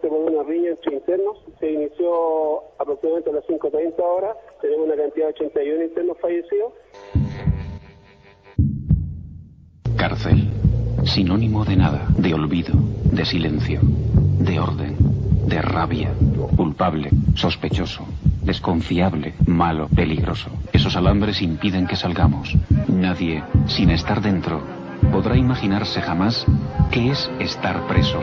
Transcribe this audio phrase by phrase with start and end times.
[0.00, 1.36] por una riña entre internos.
[1.60, 4.36] Se inició aproximadamente a las 5.30 horas.
[4.60, 6.72] Tenemos una cantidad de 81 internos fallecidos.
[9.96, 10.50] Cárcel.
[11.04, 12.74] Sinónimo de nada, de olvido,
[13.12, 14.96] de silencio, de orden,
[15.46, 16.12] de rabia,
[16.56, 18.04] culpable, sospechoso,
[18.42, 20.50] desconfiable, malo, peligroso.
[20.72, 22.54] Esos alambres impiden que salgamos.
[22.88, 24.60] Nadie, sin estar dentro,
[25.12, 26.44] podrá imaginarse jamás
[26.90, 27.86] qué es estar.
[27.86, 28.20] Preso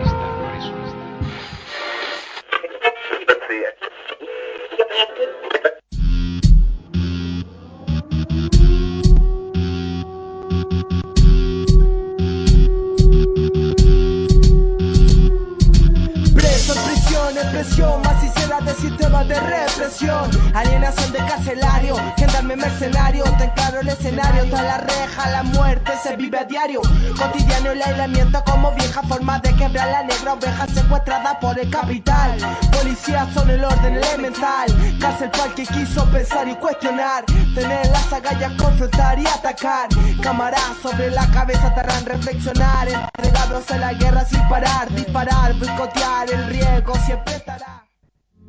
[22.63, 23.23] mercenario.
[23.38, 26.81] Ten claro el escenario, tras la reja, la muerte se vive a diario.
[27.17, 32.38] Cotidiano el aislamiento como vieja forma de quebrar la negra oveja secuestrada por el capital.
[32.71, 34.68] Policías son el orden elemental.
[34.99, 37.26] Cárcel para que quiso pensar y cuestionar.
[37.55, 39.90] Tener las agallas, confrontar y atacar.
[40.21, 42.87] Cámaras sobre la cabeza te harán reflexionar.
[42.87, 46.32] Entregados a la guerra sin parar, disparar, boicotear.
[46.32, 47.85] El riesgo siempre estará.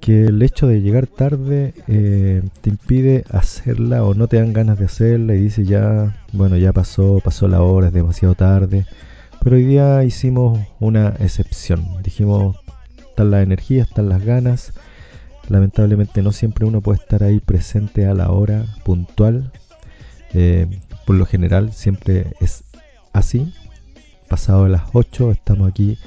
[0.00, 4.78] que el hecho de llegar tarde eh, te impide hacerla o no te dan ganas
[4.78, 8.86] de hacerla y dices ya, bueno, ya pasó, pasó la hora, es demasiado tarde.
[9.44, 12.02] Pero hoy día hicimos una excepción.
[12.02, 12.56] Dijimos,
[12.96, 14.72] están las energías, están las ganas.
[15.50, 19.52] Lamentablemente no siempre uno puede estar ahí presente a la hora puntual.
[20.32, 20.66] Eh,
[21.04, 22.64] por lo general siempre es
[23.12, 23.52] así.
[24.30, 25.98] Pasado las 8 estamos aquí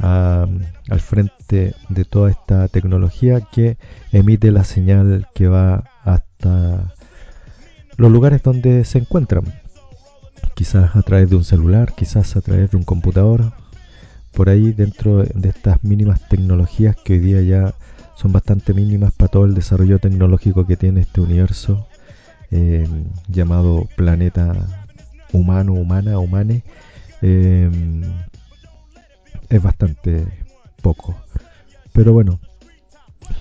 [0.00, 0.48] ah,
[0.90, 3.78] al frente de toda esta tecnología que
[4.10, 6.92] emite la señal que va hasta
[7.96, 9.44] los lugares donde se encuentran
[10.54, 13.52] quizás a través de un celular, quizás a través de un computador,
[14.32, 17.74] por ahí dentro de estas mínimas tecnologías que hoy día ya
[18.16, 21.86] son bastante mínimas para todo el desarrollo tecnológico que tiene este universo
[22.50, 22.86] eh,
[23.28, 24.54] llamado planeta
[25.32, 26.62] humano, humana, humane,
[27.22, 27.70] eh,
[29.48, 30.26] es bastante
[30.82, 31.16] poco.
[31.92, 32.38] Pero bueno,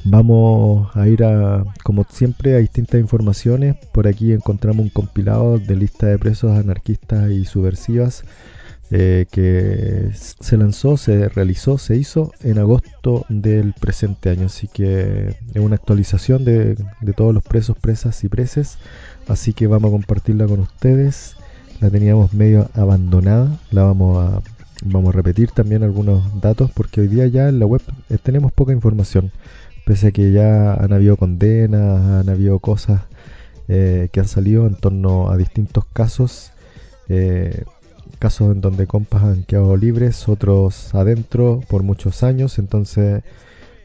[0.06, 3.76] Vamos a ir a, como siempre, a distintas informaciones.
[3.92, 8.24] Por aquí encontramos un compilado de lista de presos anarquistas y subversivas
[8.92, 14.48] eh, que se lanzó, se realizó, se hizo en agosto del presente año.
[14.48, 18.78] Así que es una actualización de, de todos los presos, presas y preses.
[19.28, 21.36] Así que vamos a compartirla con ustedes.
[21.80, 23.58] La teníamos medio abandonada.
[23.72, 24.42] La vamos a,
[24.86, 28.52] vamos a repetir también algunos datos porque hoy día ya en la web eh, tenemos
[28.52, 29.32] poca información
[29.86, 33.02] pese a que ya han habido condenas, han habido cosas
[33.68, 36.52] eh, que han salido en torno a distintos casos,
[37.10, 37.64] eh,
[38.20, 43.24] casos en donde compas han quedado libres, otros adentro por muchos años, entonces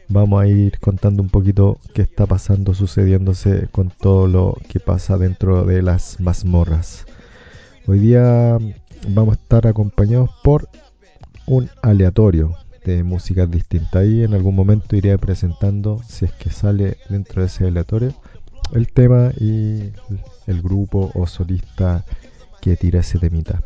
[0.09, 5.17] vamos a ir contando un poquito qué está pasando, sucediéndose con todo lo que pasa
[5.17, 7.05] dentro de las mazmorras.
[7.87, 8.57] Hoy día
[9.07, 10.67] vamos a estar acompañados por
[11.45, 12.55] un aleatorio,
[12.85, 13.95] de músicas distintas.
[13.95, 18.13] Ahí en algún momento iré presentando, si es que sale dentro de ese aleatorio,
[18.73, 19.91] el tema y
[20.47, 22.05] el grupo o solista
[22.61, 23.61] que tira ese temita.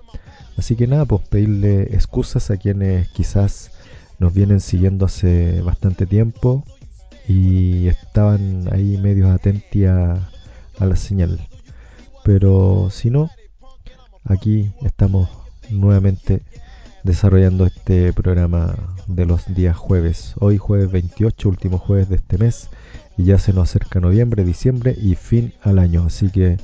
[0.57, 3.71] Así que nada, pues pedirle excusas a quienes quizás
[4.19, 6.63] nos vienen siguiendo hace bastante tiempo
[7.27, 9.81] y estaban ahí medio atentos
[10.79, 11.47] a la señal.
[12.23, 13.29] Pero si no,
[14.23, 15.29] aquí estamos
[15.69, 16.43] nuevamente
[17.03, 20.33] desarrollando este programa de los días jueves.
[20.39, 22.69] Hoy jueves 28, último jueves de este mes.
[23.17, 26.05] Y ya se nos acerca noviembre, diciembre y fin al año.
[26.05, 26.57] Así que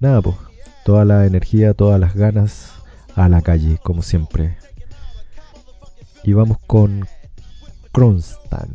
[0.00, 0.36] nada, pues
[0.84, 2.72] toda la energía, todas las ganas
[3.14, 4.56] a la calle, como siempre.
[6.24, 7.06] Y vamos con
[7.92, 8.68] Kronstadt.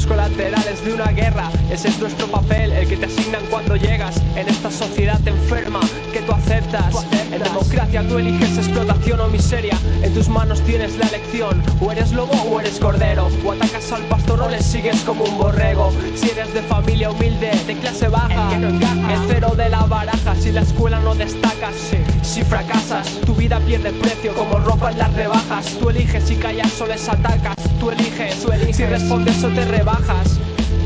[0.00, 1.50] Colaterales de una guerra.
[1.70, 5.80] Ese es nuestro papel, el que te asignan cuando llegas en esta sociedad enferma
[6.14, 7.06] que tú aceptas.
[7.30, 9.76] En democracia tú eliges explotación o miseria.
[10.02, 11.62] En tus manos tienes la elección.
[11.82, 13.28] O eres lobo o eres cordero.
[13.44, 15.92] O atacas al pastor o le sigues como un borrego.
[16.14, 18.80] Si eres de familia humilde, de clase baja, el,
[19.28, 20.34] cero de la baraja.
[20.36, 21.74] Si la escuela no destacas,
[22.22, 25.66] si fracasas, tu vida pierde precio como ropa en las rebajas.
[25.78, 27.56] Tú eliges si callas o les atacas.
[27.78, 28.76] Tú eliges, tú eliges.
[28.76, 29.81] si respondes o te rebajas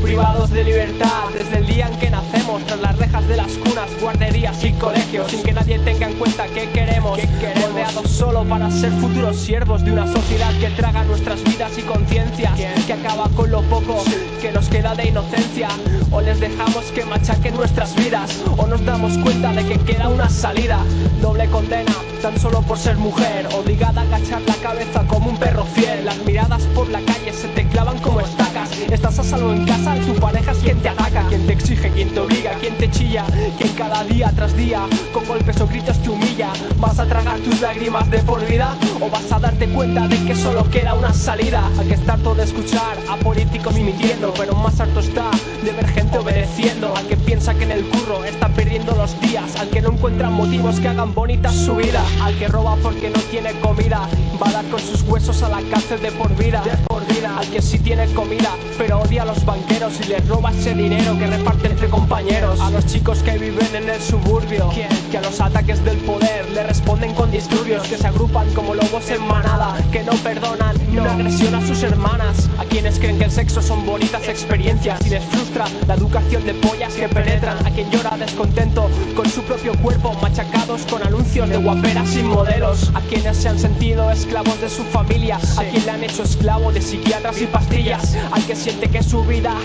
[0.01, 3.89] privados de libertad desde el día en que nacemos, tras las rejas de las cunas,
[4.01, 7.19] guarderías y colegios, sin que nadie tenga en cuenta qué queremos,
[7.61, 12.59] rodeados solo para ser futuros siervos de una sociedad que traga nuestras vidas y conciencias,
[12.87, 14.03] que acaba con lo poco
[14.41, 15.69] que nos queda de inocencia,
[16.09, 20.29] o les dejamos que machaquen nuestras vidas, o nos damos cuenta de que queda una
[20.29, 20.79] salida,
[21.21, 25.65] doble condena, tan solo por ser mujer, obligada a agachar la cabeza como un perro
[25.65, 29.65] fiel, las miradas por la calle se te clavan como estacas, estás a salvo en
[29.65, 32.89] casa tu pareja es quien te ataca, quien te exige, quien te obliga, quien te
[32.89, 33.25] chilla,
[33.57, 34.81] quien cada día tras día
[35.13, 36.51] con golpes o gritos te humilla.
[36.77, 40.35] ¿Vas a tragar tus lágrimas de por vida o vas a darte cuenta de que
[40.35, 41.69] solo queda una salida?
[41.79, 45.29] Hay que estar todo de escuchar a políticos mintiendo, pero más harto está
[45.63, 46.95] de ver gente obedeciendo.
[46.95, 50.29] Al que piensa que en el curro está perdiendo los días, al que no encuentra
[50.29, 54.07] motivos que hagan bonita su vida, al que roba porque no tiene comida,
[54.41, 57.37] va a dar con sus huesos a la cárcel de por vida, de por vida,
[57.37, 61.17] al que sí tiene comida, pero odia a los banqueros y les roba ese dinero
[61.17, 62.59] que reparte entre compañeros.
[62.59, 64.69] A los chicos que viven en el suburbio,
[65.11, 69.09] que a los ataques del poder le responden con disturbios, que se agrupan como lobos
[69.09, 72.49] en manada, que no perdonan ni una agresión a sus hermanas.
[72.59, 76.53] A quienes creen que el sexo son bonitas experiencias y les frustra la educación de
[76.55, 77.65] pollas que penetran.
[77.65, 81.57] A quien llora descontento con su propio cuerpo, machacados con anuncios de
[82.05, 82.91] sin modelos.
[82.93, 86.71] A quienes se han sentido esclavos de su familia, a quien le han hecho esclavo
[86.71, 88.15] de psiquiatras y pastillas.
[88.31, 89.55] Al que siente que su vida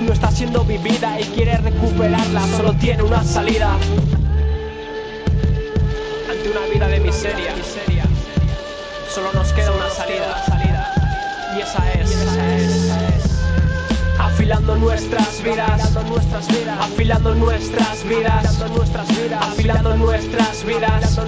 [0.00, 3.74] no está siendo vivida y quiere recuperarla, solo tiene una salida.
[6.30, 7.54] Ante una vida de miseria,
[9.12, 10.44] solo nos queda una salida.
[11.56, 13.59] Y esa es.
[14.20, 17.34] Afilando nuestras vidas, afilando nuestras vidas, afilando
[19.96, 21.18] nuestras vidas,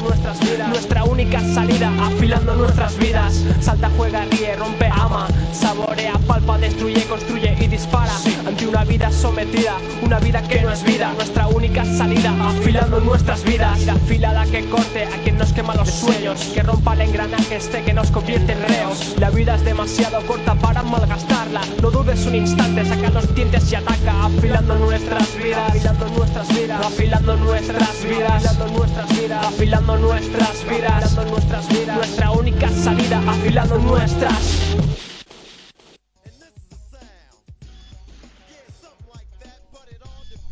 [0.69, 3.43] nuestra única salida, afilando nuestras vidas.
[3.61, 8.13] Salta, juega, ríe, rompe, ama, saborea, palpa, destruye, construye y dispara.
[8.47, 13.43] Ante una vida sometida, una vida que no es vida, nuestra única salida, afilando nuestras
[13.45, 13.89] vidas.
[13.89, 17.95] Afilada que corte a quien nos quema los sueños, que rompa el engranaje este que
[17.95, 19.15] nos convierte en reos.
[19.19, 23.75] La vida es demasiado corta para malgastarla, no dudes un instante, saca los dientes y
[23.77, 30.65] ataca, afilando nuestras vidas, afilando nuestras vidas, afilando nuestras vidas, afilando nuestras vidas, afilando nuestras
[30.65, 34.77] vidas, afilando nuestras vidas, nuestra única salida, afilando nuestras.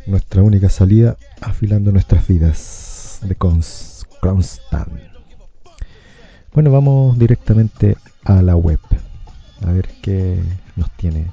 [0.07, 3.19] Nuestra única salida afilando nuestras vidas.
[3.21, 4.89] De Constant.
[6.53, 8.79] Bueno, vamos directamente a la web.
[9.65, 10.41] A ver qué
[10.75, 11.27] nos tiene.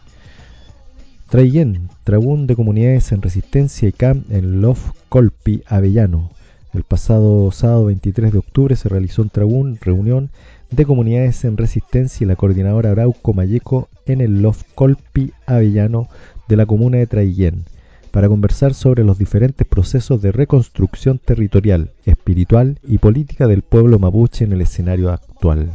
[1.28, 6.30] Trayen, Trabún de Comunidades en Resistencia y CAM en Lof Colpi, Avellano.
[6.72, 10.30] El pasado sábado 23 de octubre se realizó un Trabún, reunión
[10.70, 16.08] de comunidades en resistencia y la coordinadora Arauco Mayeco en el Lof Colpi, Avellano
[16.48, 17.66] de la comuna de Traillén
[18.10, 24.46] para conversar sobre los diferentes procesos de reconstrucción territorial, espiritual y política del pueblo mapuche
[24.46, 25.72] en el escenario actual.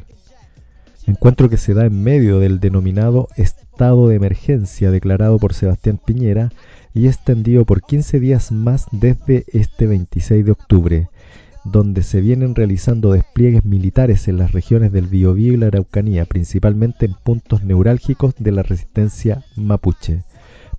[1.05, 3.27] Encuentro que se da en medio del denominado
[3.73, 6.51] estado de emergencia declarado por Sebastián Piñera
[6.93, 11.09] y extendido por 15 días más desde este 26 de octubre,
[11.63, 17.07] donde se vienen realizando despliegues militares en las regiones del Biobío y la Araucanía, principalmente
[17.07, 20.23] en puntos neurálgicos de la resistencia mapuche.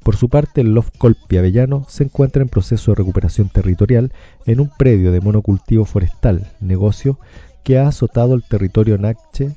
[0.04, 0.90] Por su parte, el Lof
[1.30, 4.12] Avellano se encuentra en proceso de recuperación territorial
[4.46, 7.18] en un predio de monocultivo forestal, negocio
[7.64, 9.56] que ha azotado el territorio Nache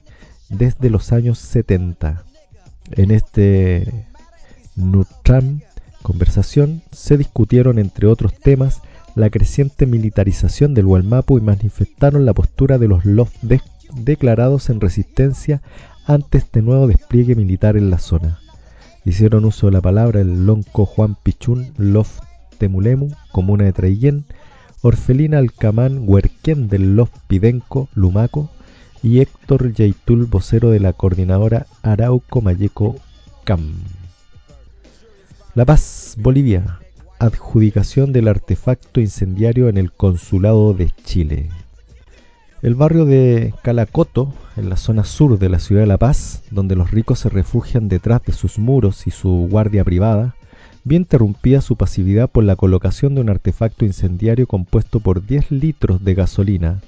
[0.49, 2.23] desde los años 70.
[2.91, 4.05] En este
[4.75, 5.61] Nutram
[6.03, 8.81] conversación se discutieron, entre otros temas,
[9.15, 13.33] la creciente militarización del Hualmapu y manifestaron la postura de los Lof
[13.93, 15.61] declarados en resistencia
[16.05, 18.39] ante este nuevo despliegue militar en la zona.
[19.03, 22.19] Hicieron uso de la palabra el lonco Juan Pichún Lof
[22.57, 24.25] Temulemu, comuna de Traillén,
[24.81, 28.49] Orfelina Alcamán Huerquén del Lof Pidenco, Lumaco,
[29.03, 32.95] y Héctor Yaitul, vocero de la coordinadora Arauco Mayeco
[33.43, 33.73] CAM.
[35.55, 36.79] La Paz, Bolivia.
[37.19, 41.49] Adjudicación del artefacto incendiario en el Consulado de Chile.
[42.61, 46.75] El barrio de Calacoto, en la zona sur de la ciudad de La Paz, donde
[46.75, 50.35] los ricos se refugian detrás de sus muros y su guardia privada,
[50.83, 56.03] vio interrumpida su pasividad por la colocación de un artefacto incendiario compuesto por 10 litros
[56.03, 56.81] de gasolina,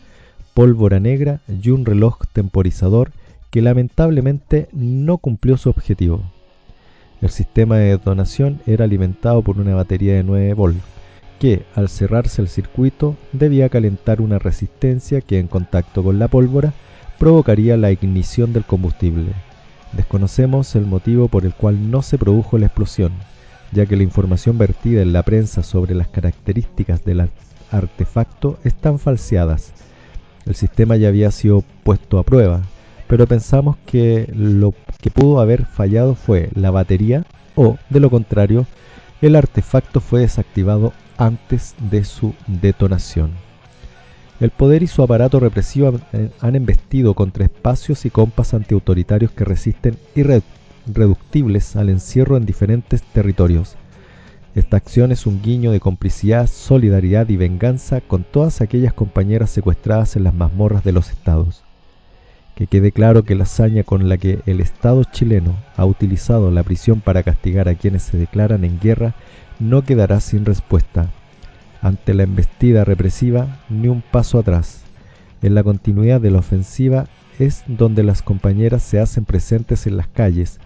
[0.53, 3.11] pólvora negra y un reloj temporizador
[3.49, 6.23] que lamentablemente no cumplió su objetivo.
[7.21, 10.81] El sistema de detonación era alimentado por una batería de 9 volts,
[11.39, 16.73] que, al cerrarse el circuito, debía calentar una resistencia que, en contacto con la pólvora,
[17.17, 19.31] provocaría la ignición del combustible.
[19.93, 23.11] Desconocemos el motivo por el cual no se produjo la explosión,
[23.71, 27.29] ya que la información vertida en la prensa sobre las características del
[27.71, 29.73] artefacto están falseadas.
[30.49, 32.61] El sistema ya había sido puesto a prueba,
[33.07, 37.23] pero pensamos que lo que pudo haber fallado fue la batería
[37.55, 38.65] o, de lo contrario,
[39.21, 43.31] el artefacto fue desactivado antes de su detonación.
[44.39, 45.99] El poder y su aparato represivo
[46.39, 53.75] han embestido contra espacios y compas antiautoritarios que resisten irreductibles al encierro en diferentes territorios.
[54.59, 60.17] Esta acción es un guiño de complicidad, solidaridad y venganza con todas aquellas compañeras secuestradas
[60.17, 61.63] en las mazmorras de los estados.
[62.55, 66.63] Que quede claro que la hazaña con la que el Estado chileno ha utilizado la
[66.63, 69.15] prisión para castigar a quienes se declaran en guerra
[69.59, 71.09] no quedará sin respuesta.
[71.81, 74.83] Ante la embestida represiva, ni un paso atrás.
[75.41, 77.07] En la continuidad de la ofensiva
[77.39, 80.59] es donde las compañeras se hacen presentes en las calles,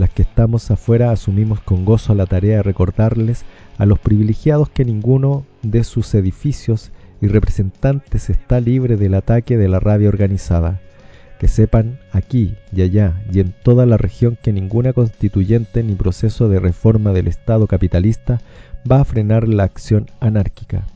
[0.00, 3.44] las que estamos afuera asumimos con gozo la tarea de recordarles
[3.76, 6.90] a los privilegiados que ninguno de sus edificios
[7.20, 10.80] y representantes está libre del ataque de la rabia organizada
[11.38, 16.48] que sepan aquí y allá y en toda la región que ninguna constituyente ni proceso
[16.48, 18.40] de reforma del Estado capitalista
[18.90, 20.86] va a frenar la acción anárquica.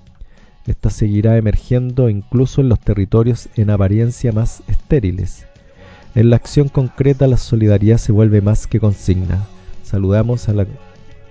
[0.67, 5.47] Esta seguirá emergiendo incluso en los territorios en apariencia más estériles.
[6.15, 9.47] En la acción concreta la solidaridad se vuelve más que consigna.
[9.83, 10.69] Saludamos al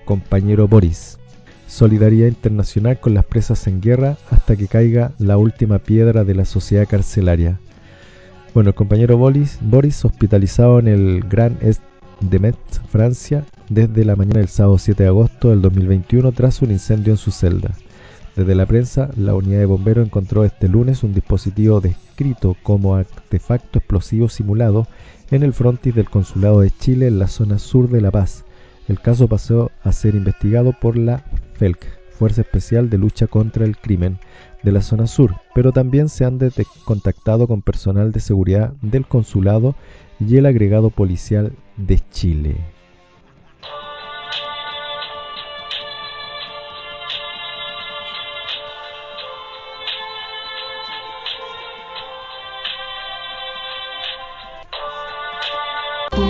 [0.03, 1.19] compañero Boris.
[1.67, 6.43] Solidaridad internacional con las presas en guerra hasta que caiga la última piedra de la
[6.43, 7.61] sociedad carcelaria.
[8.53, 11.81] Bueno, el compañero Boris, Boris hospitalizado en el Gran Est
[12.19, 16.71] de Metz, Francia, desde la mañana del sábado 7 de agosto del 2021 tras un
[16.71, 17.71] incendio en su celda.
[18.35, 23.77] Desde la prensa, la unidad de bomberos encontró este lunes un dispositivo descrito como artefacto
[23.77, 24.87] explosivo simulado
[25.29, 28.43] en el frontis del Consulado de Chile en la zona sur de La Paz.
[28.87, 31.23] El caso pasó a ser investigado por la
[31.53, 34.17] FELC, Fuerza Especial de Lucha contra el Crimen,
[34.63, 36.39] de la zona sur, pero también se han
[36.85, 39.75] contactado con personal de seguridad del consulado
[40.19, 42.55] y el agregado policial de Chile.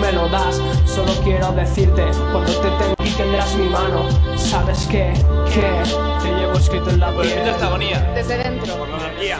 [0.04, 4.04] Me lo das, solo quiero decirte Cuando te tengo y tendrás mi mano.
[4.36, 5.12] ¿Sabes qué?
[5.52, 5.82] ¿Qué?
[6.22, 8.00] Te llevo escrito en la piel esta agonía.
[8.14, 8.76] Desde dentro.
[8.76, 9.38] Por la anarquía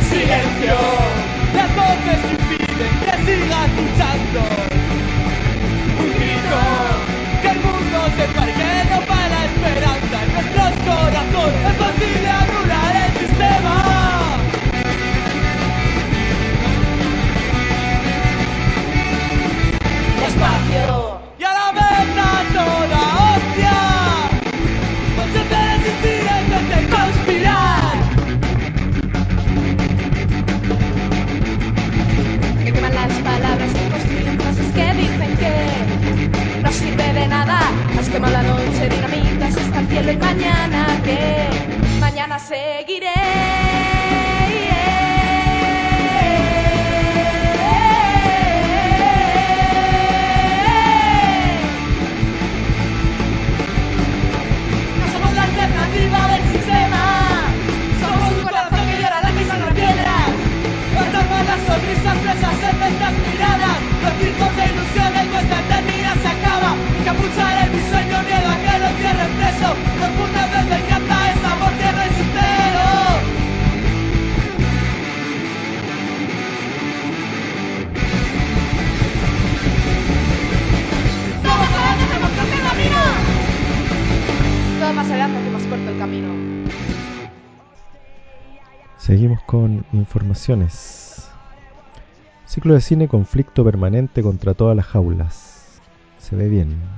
[0.00, 0.95] Silencio,
[3.74, 4.40] luchando.
[5.98, 6.60] Un grito,
[7.42, 11.60] que el mundo sepa que no para la esperanza en nuestros corazones.
[11.70, 13.74] Es posible anular el sistema.
[20.20, 21.15] Despacio
[36.66, 37.60] no sirve de nada.
[37.96, 41.18] Has quemado la noche, dinamitas hasta el cielo y mañana que
[42.00, 43.12] mañana seguiré.
[55.48, 57.02] Alternativa del sistema.
[58.00, 60.14] Somos un corazón que llora lágrimas en la piedra.
[60.94, 63.76] Guardamos las sonrisas presas en miradas
[67.16, 69.08] escuchar el diseño niega que Los que
[82.16, 83.00] hemos el camino
[84.78, 86.28] Todo más adelante que más corto el camino
[88.98, 91.30] Seguimos con informaciones.
[92.44, 95.80] Ciclo de cine Conflicto Permanente contra todas las jaulas.
[96.18, 96.95] Se ve bien.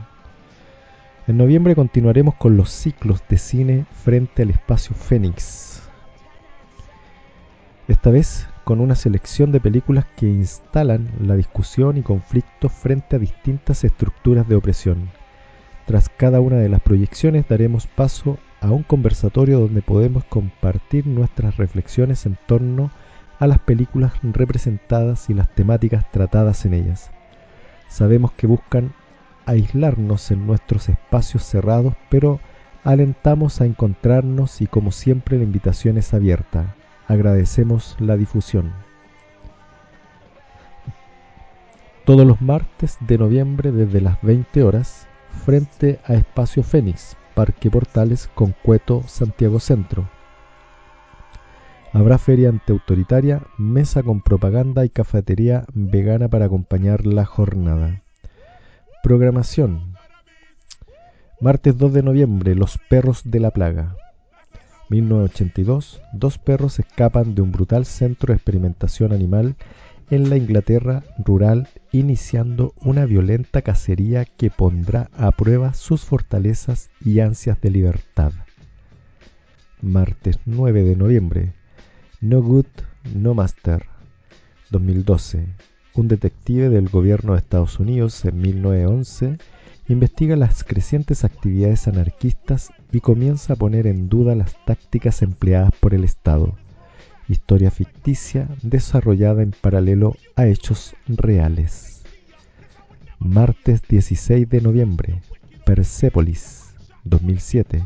[1.29, 5.83] En noviembre continuaremos con los ciclos de cine frente al espacio Fénix.
[7.87, 13.19] Esta vez con una selección de películas que instalan la discusión y conflicto frente a
[13.19, 15.11] distintas estructuras de opresión.
[15.85, 21.59] Tras cada una de las proyecciones daremos paso a un conversatorio donde podemos compartir nuestras
[21.59, 22.91] reflexiones en torno
[23.39, 27.11] a las películas representadas y las temáticas tratadas en ellas.
[27.89, 28.95] Sabemos que buscan
[29.49, 32.39] aislarnos en nuestros espacios cerrados, pero
[32.85, 36.75] alentamos a encontrarnos y como siempre la invitación es abierta.
[37.09, 38.73] Agradecemos la difusión.
[42.05, 45.07] Todos los martes de noviembre desde las 20 horas,
[45.45, 50.09] frente a Espacio Fénix, Parque Portales con Cueto, Santiago Centro.
[51.93, 58.03] Habrá feria antiautoritaria, mesa con propaganda y cafetería vegana para acompañar la jornada.
[59.03, 59.95] Programación.
[61.41, 63.95] Martes 2 de noviembre, Los Perros de la Plaga.
[64.91, 69.55] 1982, dos perros escapan de un brutal centro de experimentación animal
[70.11, 77.21] en la Inglaterra rural, iniciando una violenta cacería que pondrá a prueba sus fortalezas y
[77.21, 78.33] ansias de libertad.
[79.81, 81.53] Martes 9 de noviembre,
[82.21, 82.67] No Good,
[83.15, 83.87] No Master.
[84.71, 85.47] 2012,
[85.99, 89.39] un detective del gobierno de Estados Unidos en 1911
[89.89, 95.95] investiga las crecientes actividades anarquistas y comienza a poner en duda las tácticas empleadas por
[95.95, 96.55] el Estado.
[97.27, 102.03] Historia ficticia desarrollada en paralelo a hechos reales.
[103.19, 105.21] Martes 16 de noviembre,
[105.67, 107.85] Persepolis, 2007.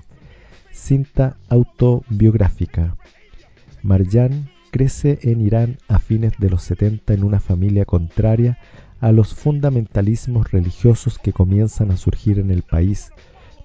[0.71, 2.95] Cinta autobiográfica.
[3.83, 8.59] Marjan crece en Irán a fines de los 70 en una familia contraria
[9.01, 13.11] a los fundamentalismos religiosos que comienzan a surgir en el país,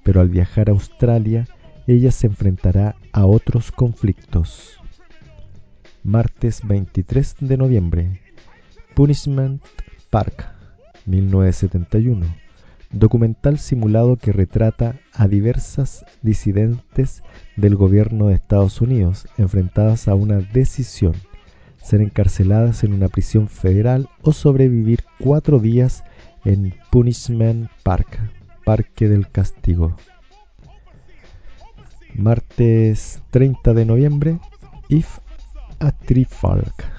[0.03, 1.47] pero al viajar a Australia
[1.87, 4.77] ella se enfrentará a otros conflictos.
[6.03, 8.21] Martes 23 de noviembre,
[8.93, 9.63] Punishment
[10.09, 10.45] Park,
[11.05, 12.25] 1971,
[12.91, 17.23] documental simulado que retrata a diversas disidentes
[17.55, 21.13] del gobierno de Estados Unidos enfrentadas a una decisión,
[21.81, 26.03] ser encarceladas en una prisión federal o sobrevivir cuatro días
[26.45, 28.19] en Punishment Park,
[28.65, 29.95] Parque del Castigo.
[32.15, 34.39] Martes 30 de noviembre,
[34.89, 35.19] If
[35.79, 36.96] a Trifalk.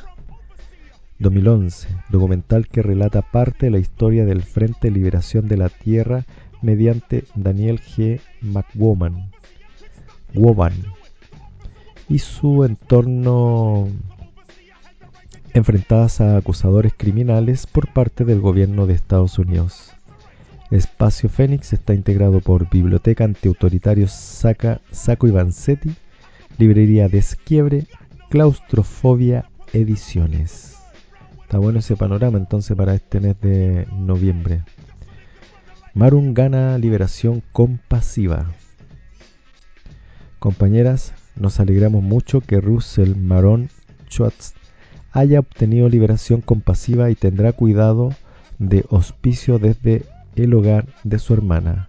[1.18, 6.24] 2011, documental que relata parte de la historia del Frente de Liberación de la Tierra
[6.62, 8.20] mediante Daniel G.
[8.40, 9.30] McWoman.
[12.08, 13.88] Y su entorno
[15.54, 19.92] enfrentadas a acusadores criminales por parte del gobierno de Estados Unidos.
[20.70, 25.94] Espacio Fénix está integrado por Biblioteca Antiautoritario Saca, Saco y Vanzetti,
[26.58, 27.86] Librería Desquiebre,
[28.28, 30.77] Claustrofobia Ediciones.
[31.48, 34.64] Está bueno ese panorama entonces para este mes de noviembre.
[35.94, 38.52] Marun gana liberación compasiva.
[40.40, 43.70] Compañeras, nos alegramos mucho que Russell Maron
[44.10, 44.52] Schwartz
[45.10, 48.10] haya obtenido liberación compasiva y tendrá cuidado
[48.58, 50.04] de hospicio desde
[50.36, 51.88] el hogar de su hermana.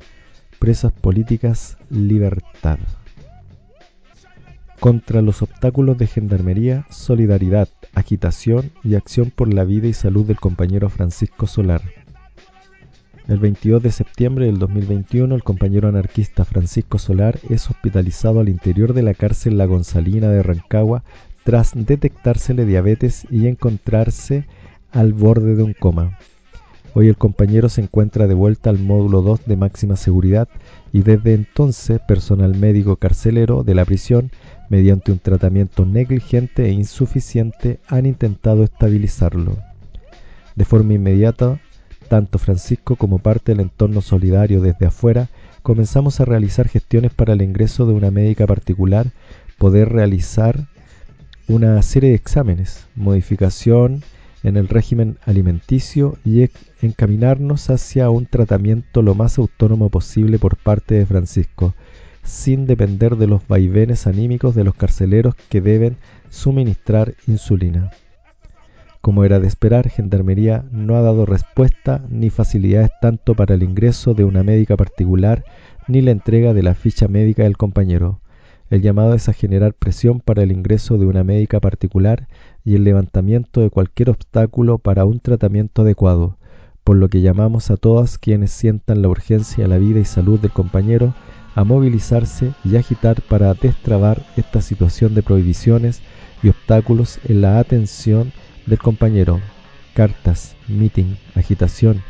[0.59, 2.79] Presas políticas, libertad.
[4.79, 10.39] Contra los obstáculos de gendarmería, solidaridad, agitación y acción por la vida y salud del
[10.39, 11.81] compañero Francisco Solar.
[13.27, 18.93] El 22 de septiembre del 2021, el compañero anarquista Francisco Solar es hospitalizado al interior
[18.93, 21.03] de la cárcel La Gonzalina de Rancagua
[21.43, 24.45] tras detectársele diabetes y encontrarse
[24.91, 26.17] al borde de un coma.
[26.95, 30.47] Hoy el compañero se encuentra de vuelta al módulo 2 de máxima seguridad
[30.91, 34.31] y desde entonces personal médico carcelero de la prisión,
[34.69, 39.57] mediante un tratamiento negligente e insuficiente, han intentado estabilizarlo.
[40.55, 41.59] De forma inmediata,
[42.07, 45.29] tanto Francisco como parte del entorno solidario desde afuera,
[45.61, 49.07] comenzamos a realizar gestiones para el ingreso de una médica particular,
[49.57, 50.67] poder realizar
[51.47, 54.03] una serie de exámenes, modificación
[54.43, 56.49] en el régimen alimenticio y
[56.81, 61.73] encaminarnos hacia un tratamiento lo más autónomo posible por parte de Francisco,
[62.23, 65.97] sin depender de los vaivenes anímicos de los carceleros que deben
[66.29, 67.91] suministrar insulina.
[69.01, 74.13] Como era de esperar, Gendarmería no ha dado respuesta ni facilidades tanto para el ingreso
[74.13, 75.43] de una médica particular
[75.87, 78.19] ni la entrega de la ficha médica del compañero.
[78.69, 82.27] El llamado es a generar presión para el ingreso de una médica particular
[82.63, 86.37] y el levantamiento de cualquier obstáculo para un tratamiento adecuado,
[86.83, 90.39] por lo que llamamos a todas quienes sientan la urgencia de la vida y salud
[90.39, 91.15] del compañero
[91.59, 96.01] a movilizarse y agitar para destrabar esta situación de prohibiciones
[96.41, 98.31] y obstáculos en la atención
[98.65, 99.41] del compañero.
[99.93, 102.01] Cartas, meeting, agitación,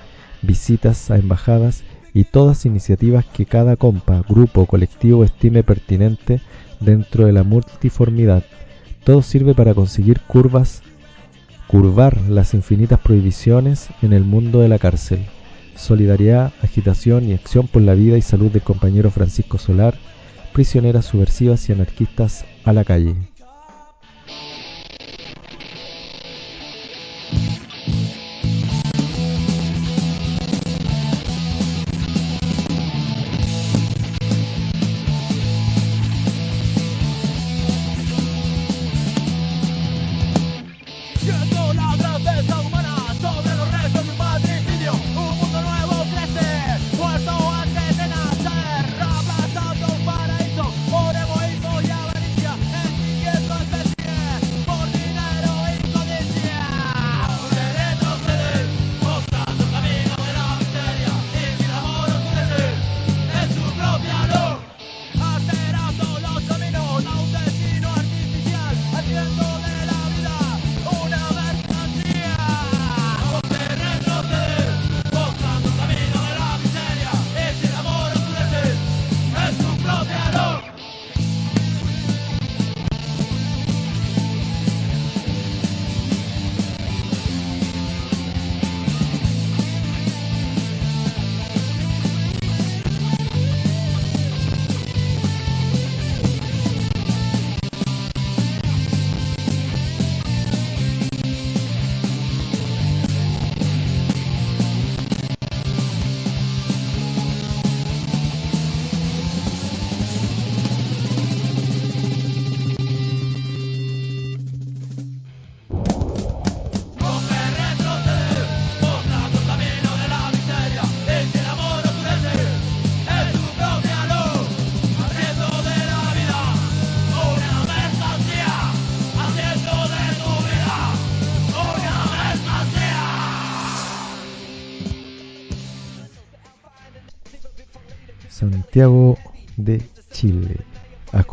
[0.44, 1.84] visitas a embajadas
[2.14, 6.42] y todas iniciativas que cada compa, grupo colectivo estime pertinente
[6.80, 8.44] dentro de la multiformidad.
[9.04, 10.84] Todo sirve para conseguir curvas,
[11.66, 15.26] curvar las infinitas prohibiciones en el mundo de la cárcel.
[15.80, 19.96] Solidaridad, agitación y acción por la vida y salud del compañero Francisco Solar,
[20.54, 23.16] prisioneras subversivas y anarquistas a la calle.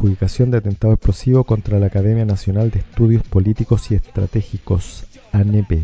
[0.06, 5.82] Adjudicación de atentado explosivo contra la Academia Nacional de Estudios Políticos y Estratégicos, ANEP.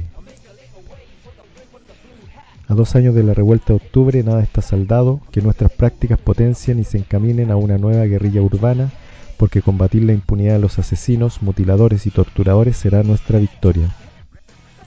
[2.69, 6.79] A dos años de la revuelta de octubre, nada está saldado, que nuestras prácticas potencien
[6.79, 8.93] y se encaminen a una nueva guerrilla urbana,
[9.39, 13.89] porque combatir la impunidad de los asesinos, mutiladores y torturadores será nuestra victoria.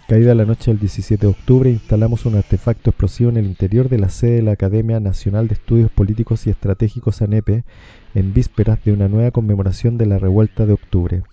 [0.07, 3.97] Caída la noche del 17 de octubre, instalamos un artefacto explosivo en el interior de
[3.97, 7.63] la sede de la Academia Nacional de Estudios Políticos y Estratégicos ANEPE
[8.13, 11.23] en vísperas de una nueva conmemoración de la revuelta de octubre.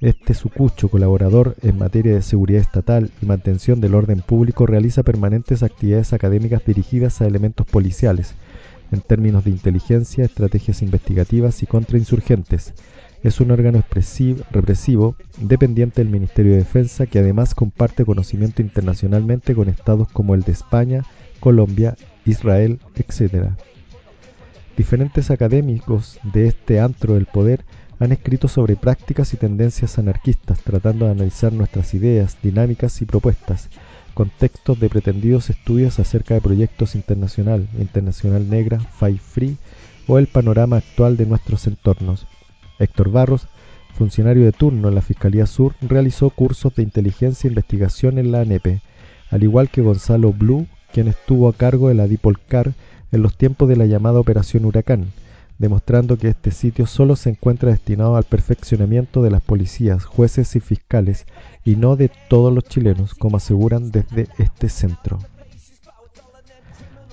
[0.00, 5.62] Este sucucho colaborador en materia de seguridad estatal y mantención del orden público realiza permanentes
[5.62, 8.36] actividades académicas dirigidas a elementos policiales,
[8.90, 12.72] en términos de inteligencia, estrategias investigativas y contrainsurgentes,
[13.26, 13.82] es un órgano
[14.52, 20.42] represivo dependiente del Ministerio de Defensa que además comparte conocimiento internacionalmente con estados como el
[20.42, 21.02] de España,
[21.40, 23.48] Colombia, Israel, etc.
[24.76, 27.64] Diferentes académicos de este antro del poder
[27.98, 33.70] han escrito sobre prácticas y tendencias anarquistas, tratando de analizar nuestras ideas, dinámicas y propuestas,
[34.14, 39.56] contextos de pretendidos estudios acerca de proyectos internacional, Internacional Negra, Five Free
[40.06, 42.28] o el panorama actual de nuestros entornos,
[42.78, 43.48] Héctor Barros,
[43.94, 48.40] funcionario de turno en la Fiscalía Sur, realizó cursos de inteligencia e investigación en la
[48.40, 48.80] ANEP,
[49.30, 52.74] al igual que Gonzalo Blue, quien estuvo a cargo de la Dipolcar
[53.12, 55.12] en los tiempos de la llamada Operación Huracán,
[55.58, 60.60] demostrando que este sitio solo se encuentra destinado al perfeccionamiento de las policías, jueces y
[60.60, 61.26] fiscales,
[61.64, 65.18] y no de todos los chilenos, como aseguran desde este centro.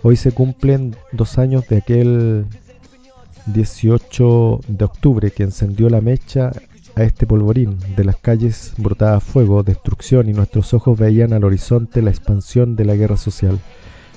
[0.02, 2.46] Hoy se cumplen dos años de aquel
[3.48, 6.52] 18 de octubre que encendió la mecha
[6.96, 7.78] a este polvorín.
[7.96, 12.86] De las calles brotaba fuego, destrucción y nuestros ojos veían al horizonte la expansión de
[12.86, 13.60] la guerra social.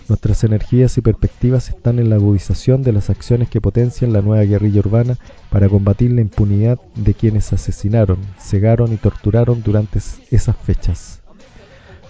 [0.08, 4.44] Nuestras energías y perspectivas están en la agudización de las acciones que potencian la nueva
[4.44, 5.18] guerrilla urbana
[5.50, 9.98] para combatir la impunidad de quienes asesinaron, cegaron y torturaron durante
[10.30, 11.22] esas fechas.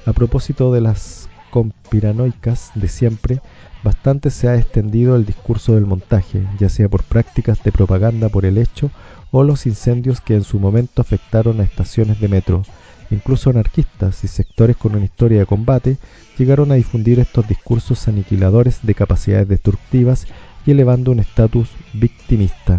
[0.05, 3.41] A propósito de las conspiranoicas de siempre,
[3.87, 8.45] bastante se ha extendido el discurso del montaje, ya sea por prácticas de propaganda por
[8.45, 8.91] el hecho
[9.31, 12.65] o los incendios que en su momento afectaron a estaciones de metro.
[13.13, 15.99] Incluso anarquistas y sectores con una historia de combate
[16.37, 20.27] llegaron a difundir estos discursos aniquiladores de capacidades destructivas
[20.67, 22.79] y elevando un estatus victimista.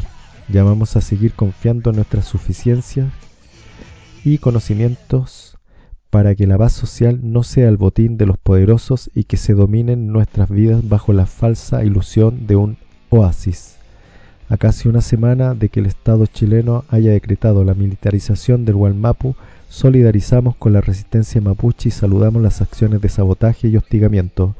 [0.50, 3.10] Llamamos a seguir confiando en nuestra suficiencia
[4.26, 5.47] y conocimientos
[6.17, 9.53] para que la paz social no sea el botín de los poderosos y que se
[9.53, 12.77] dominen nuestras vidas bajo la falsa ilusión de un
[13.12, 13.75] oasis.
[14.49, 19.36] A casi una semana de que el Estado chileno haya decretado la militarización del Gualmapu,
[19.69, 24.56] solidarizamos con la resistencia mapuche y saludamos las acciones de sabotaje y hostigamiento.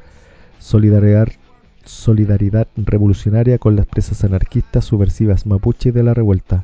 [0.60, 1.26] Solidaridad,
[1.84, 6.62] solidaridad revolucionaria con las presas anarquistas subversivas mapuche de la revuelta.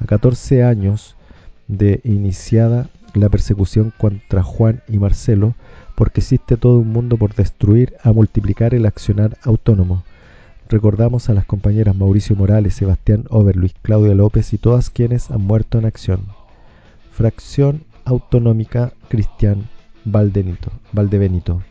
[0.00, 1.14] A 14 años
[1.68, 5.54] de iniciada la persecución contra Juan y Marcelo,
[5.94, 10.04] porque existe todo un mundo por destruir, a multiplicar el accionar autónomo.
[10.68, 15.42] Recordamos a las compañeras Mauricio Morales, Sebastián Over, Luis Claudia López y todas quienes han
[15.42, 16.20] muerto en acción.
[17.12, 19.68] Fracción Autonómica Cristian
[20.04, 21.62] Valdenito, Valdebenito.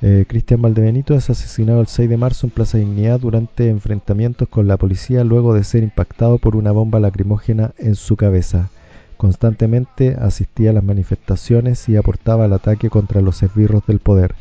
[0.00, 4.68] Eh, Cristian Valdebenito es asesinado el 6 de marzo en Plaza Dignidad durante enfrentamientos con
[4.68, 8.70] la policía luego de ser impactado por una bomba lacrimógena en su cabeza.
[9.18, 14.36] Constantemente asistía a las manifestaciones y aportaba al ataque contra los esbirros del poder.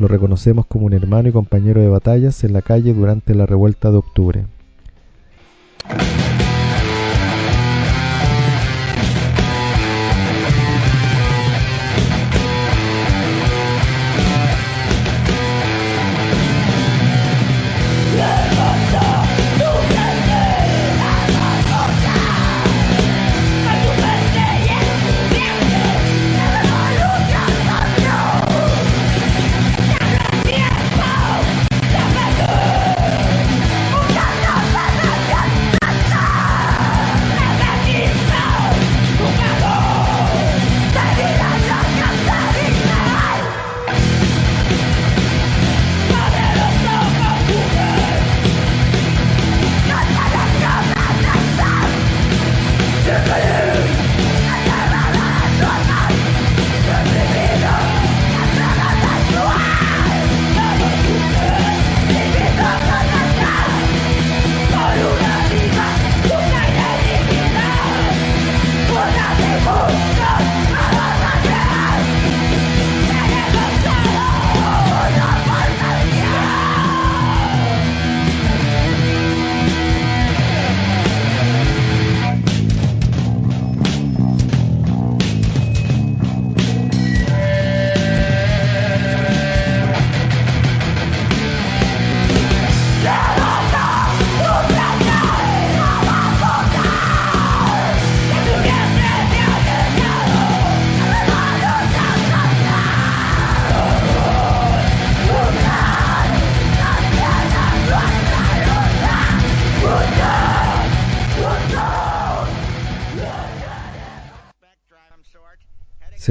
[0.00, 3.92] Lo reconocemos como un hermano y compañero de batallas en la calle durante la revuelta
[3.92, 4.46] de octubre.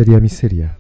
[0.06, 0.78] Seria miseria.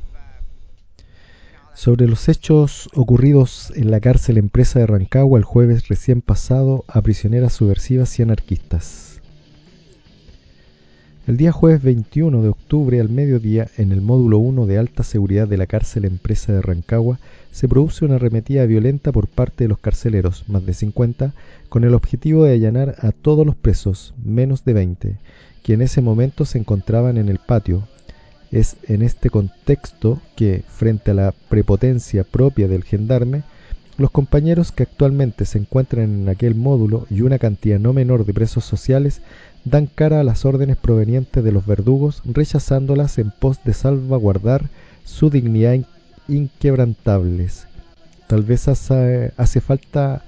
[1.74, 7.02] Sobre los hechos ocurridos en la cárcel empresa de Rancagua el jueves recién pasado a
[7.02, 9.20] prisioneras subversivas y anarquistas.
[11.26, 15.48] El día jueves 21 de octubre al mediodía, en el módulo 1 de alta seguridad
[15.48, 17.18] de la cárcel empresa de Rancagua,
[17.52, 21.34] se produce una arremetida violenta por parte de los carceleros, más de 50,
[21.68, 25.18] con el objetivo de allanar a todos los presos, menos de 20,
[25.64, 27.88] que en ese momento se encontraban en el patio,
[28.56, 33.44] es en este contexto que, frente a la prepotencia propia del gendarme,
[33.98, 38.34] los compañeros que actualmente se encuentran en aquel módulo y una cantidad no menor de
[38.34, 39.22] presos sociales
[39.66, 44.70] dan cara a las órdenes provenientes de los verdugos, rechazándolas en pos de salvaguardar
[45.04, 45.78] su dignidad
[46.30, 47.68] inquebrantables.
[48.28, 50.24] Tal vez hace, hace falta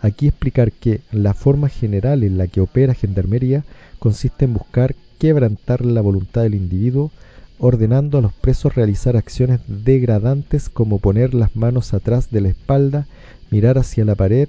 [0.00, 3.64] aquí explicar que la forma general en la que opera Gendarmería
[3.98, 7.10] consiste en buscar quebrantar la voluntad del individuo
[7.58, 13.06] ordenando a los presos realizar acciones degradantes como poner las manos atrás de la espalda,
[13.50, 14.48] mirar hacia la pared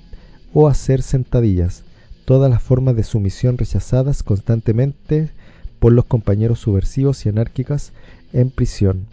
[0.54, 1.84] o hacer sentadillas,
[2.26, 5.30] todas las formas de sumisión rechazadas constantemente
[5.80, 7.94] por los compañeros subversivos y anárquicas
[8.34, 9.06] en prisión,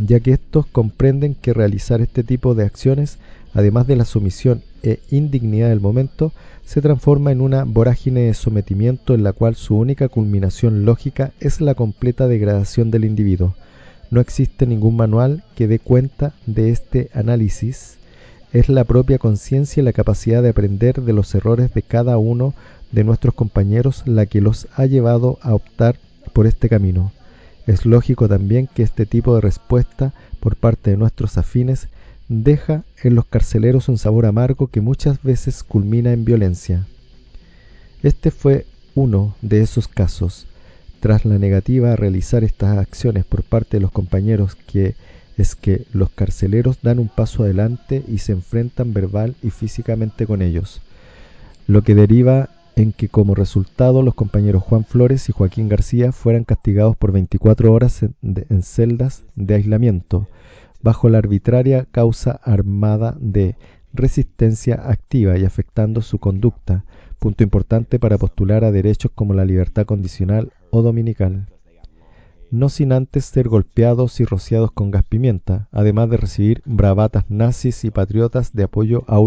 [0.00, 3.18] ya que estos comprenden que realizar este tipo de acciones,
[3.54, 6.32] además de la sumisión e indignidad del momento,
[6.64, 11.60] se transforma en una vorágine de sometimiento en la cual su única culminación lógica es
[11.60, 13.54] la completa degradación del individuo.
[14.10, 17.98] No existe ningún manual que dé cuenta de este análisis
[18.52, 22.52] es la propia conciencia y la capacidad de aprender de los errores de cada uno
[22.90, 25.96] de nuestros compañeros la que los ha llevado a optar
[26.32, 27.12] por este camino.
[27.66, 31.86] Es lógico también que este tipo de respuesta por parte de nuestros afines
[32.30, 36.86] deja en los carceleros un sabor amargo que muchas veces culmina en violencia.
[38.04, 40.46] Este fue uno de esos casos.
[41.00, 44.94] Tras la negativa a realizar estas acciones por parte de los compañeros que
[45.36, 50.40] es que los carceleros dan un paso adelante y se enfrentan verbal y físicamente con
[50.40, 50.82] ellos,
[51.66, 56.44] lo que deriva en que como resultado los compañeros Juan Flores y Joaquín García fueran
[56.44, 60.28] castigados por 24 horas en, celdas de aislamiento,
[60.82, 63.56] bajo la arbitraria causa armada de
[63.92, 66.84] resistencia activa y afectando su conducta,
[67.18, 71.48] punto importante para postular a derechos como la libertad condicional o dominical
[72.50, 77.84] no sin antes ser golpeados y rociados con gas pimienta, además de recibir bravatas nazis
[77.84, 79.18] y patriotas de apoyo a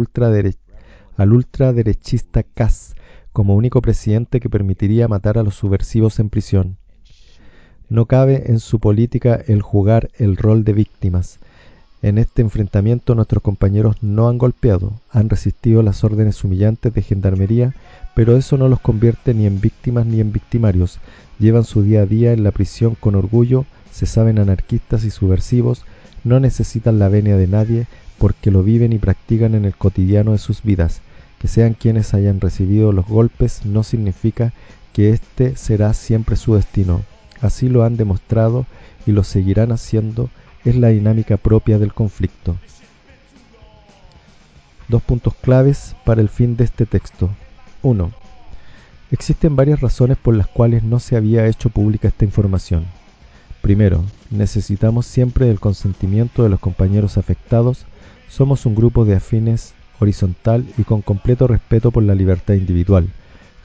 [1.15, 2.95] al ultraderechista Kass
[3.31, 6.77] como único presidente que permitiría matar a los subversivos en prisión.
[7.93, 11.37] No cabe en su política el jugar el rol de víctimas.
[12.01, 17.75] En este enfrentamiento nuestros compañeros no han golpeado, han resistido las órdenes humillantes de gendarmería,
[18.15, 20.97] pero eso no los convierte ni en víctimas ni en victimarios,
[21.37, 25.85] llevan su día a día en la prisión con orgullo, se saben anarquistas y subversivos,
[26.23, 27.85] no necesitan la venia de nadie
[28.17, 31.01] porque lo viven y practican en el cotidiano de sus vidas.
[31.37, 34.51] Que sean quienes hayan recibido los golpes no significa
[34.93, 37.03] que este será siempre su destino.
[37.43, 38.65] Así lo han demostrado
[39.05, 40.29] y lo seguirán haciendo,
[40.63, 42.55] es la dinámica propia del conflicto.
[44.87, 47.29] Dos puntos claves para el fin de este texto.
[47.81, 48.11] 1.
[49.11, 52.85] Existen varias razones por las cuales no se había hecho pública esta información.
[53.61, 57.85] Primero, necesitamos siempre el consentimiento de los compañeros afectados.
[58.29, 63.09] Somos un grupo de afines horizontal y con completo respeto por la libertad individual.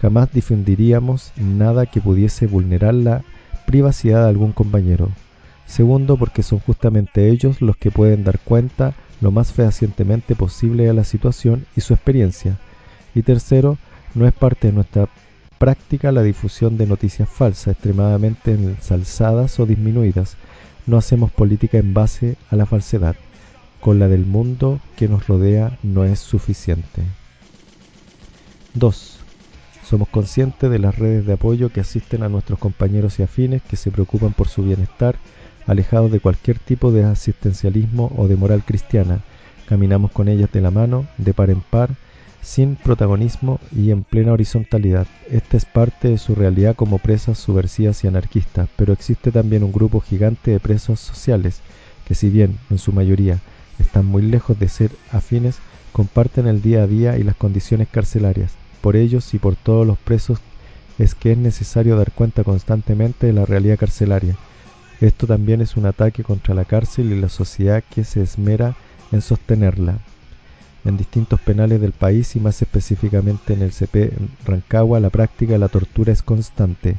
[0.02, 3.22] Jamás difundiríamos nada que pudiese vulnerar la
[3.68, 5.10] privacidad de algún compañero.
[5.66, 10.94] Segundo, porque son justamente ellos los que pueden dar cuenta lo más fehacientemente posible de
[10.94, 12.56] la situación y su experiencia.
[13.14, 13.76] Y tercero,
[14.14, 15.06] no es parte de nuestra
[15.58, 20.38] práctica la difusión de noticias falsas, extremadamente ensalzadas o disminuidas.
[20.86, 23.16] No hacemos política en base a la falsedad.
[23.82, 27.02] Con la del mundo que nos rodea no es suficiente.
[28.72, 29.17] 2.
[29.88, 33.76] Somos conscientes de las redes de apoyo que asisten a nuestros compañeros y afines que
[33.76, 35.16] se preocupan por su bienestar,
[35.66, 39.20] alejados de cualquier tipo de asistencialismo o de moral cristiana.
[39.66, 41.88] Caminamos con ellas de la mano, de par en par,
[42.42, 45.06] sin protagonismo y en plena horizontalidad.
[45.30, 49.72] Esta es parte de su realidad como presas subversivas y anarquistas, pero existe también un
[49.72, 51.62] grupo gigante de presos sociales
[52.04, 53.38] que si bien en su mayoría
[53.78, 55.60] están muy lejos de ser afines,
[55.92, 58.52] comparten el día a día y las condiciones carcelarias.
[58.80, 60.38] Por ellos y por todos los presos
[60.98, 64.36] es que es necesario dar cuenta constantemente de la realidad carcelaria.
[65.00, 68.74] Esto también es un ataque contra la cárcel y la sociedad que se esmera
[69.12, 69.98] en sostenerla.
[70.84, 74.12] En distintos penales del país y más específicamente en el CP
[74.44, 76.96] Rancagua, la práctica de la tortura es constante.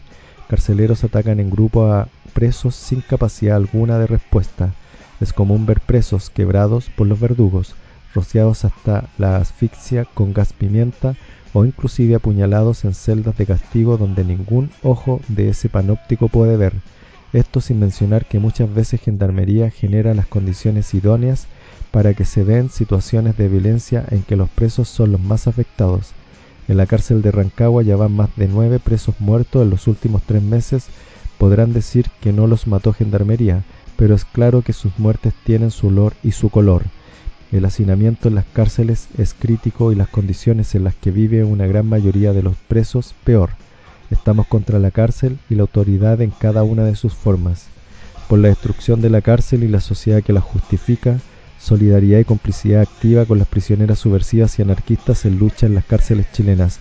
[0.48, 4.74] Carceleros atacan en grupo a presos sin capacidad alguna de respuesta.
[5.20, 7.76] Es común ver presos quebrados por los verdugos,
[8.14, 11.16] rociados hasta la asfixia con gas pimienta
[11.54, 16.74] o inclusive apuñalados en celdas de castigo donde ningún ojo de ese panóptico puede ver.
[17.34, 21.48] Esto sin mencionar que muchas veces Gendarmería genera las condiciones idóneas
[21.92, 26.14] para que se den situaciones de violencia en que los presos son los más afectados.
[26.68, 30.22] En la cárcel de Rancagua ya van más de nueve presos muertos en los últimos
[30.24, 30.88] tres meses.
[31.38, 33.64] Podrán decir que no los mató Gendarmería,
[33.96, 36.84] pero es claro que sus muertes tienen su olor y su color.
[37.52, 41.66] El hacinamiento en las cárceles es crítico y las condiciones en las que vive una
[41.66, 43.50] gran mayoría de los presos peor.
[44.12, 47.66] Estamos contra la cárcel y la autoridad en cada una de sus formas.
[48.28, 51.20] Por la destrucción de la cárcel y la sociedad que la justifica,
[51.60, 56.32] solidaridad y complicidad activa con las prisioneras subversivas y anarquistas en lucha en las cárceles
[56.32, 56.80] chilenas.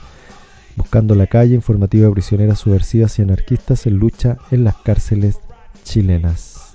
[0.77, 5.39] Buscando la calle, informativa de prisioneras subversivas y anarquistas en lucha en las cárceles
[5.83, 6.75] chilenas.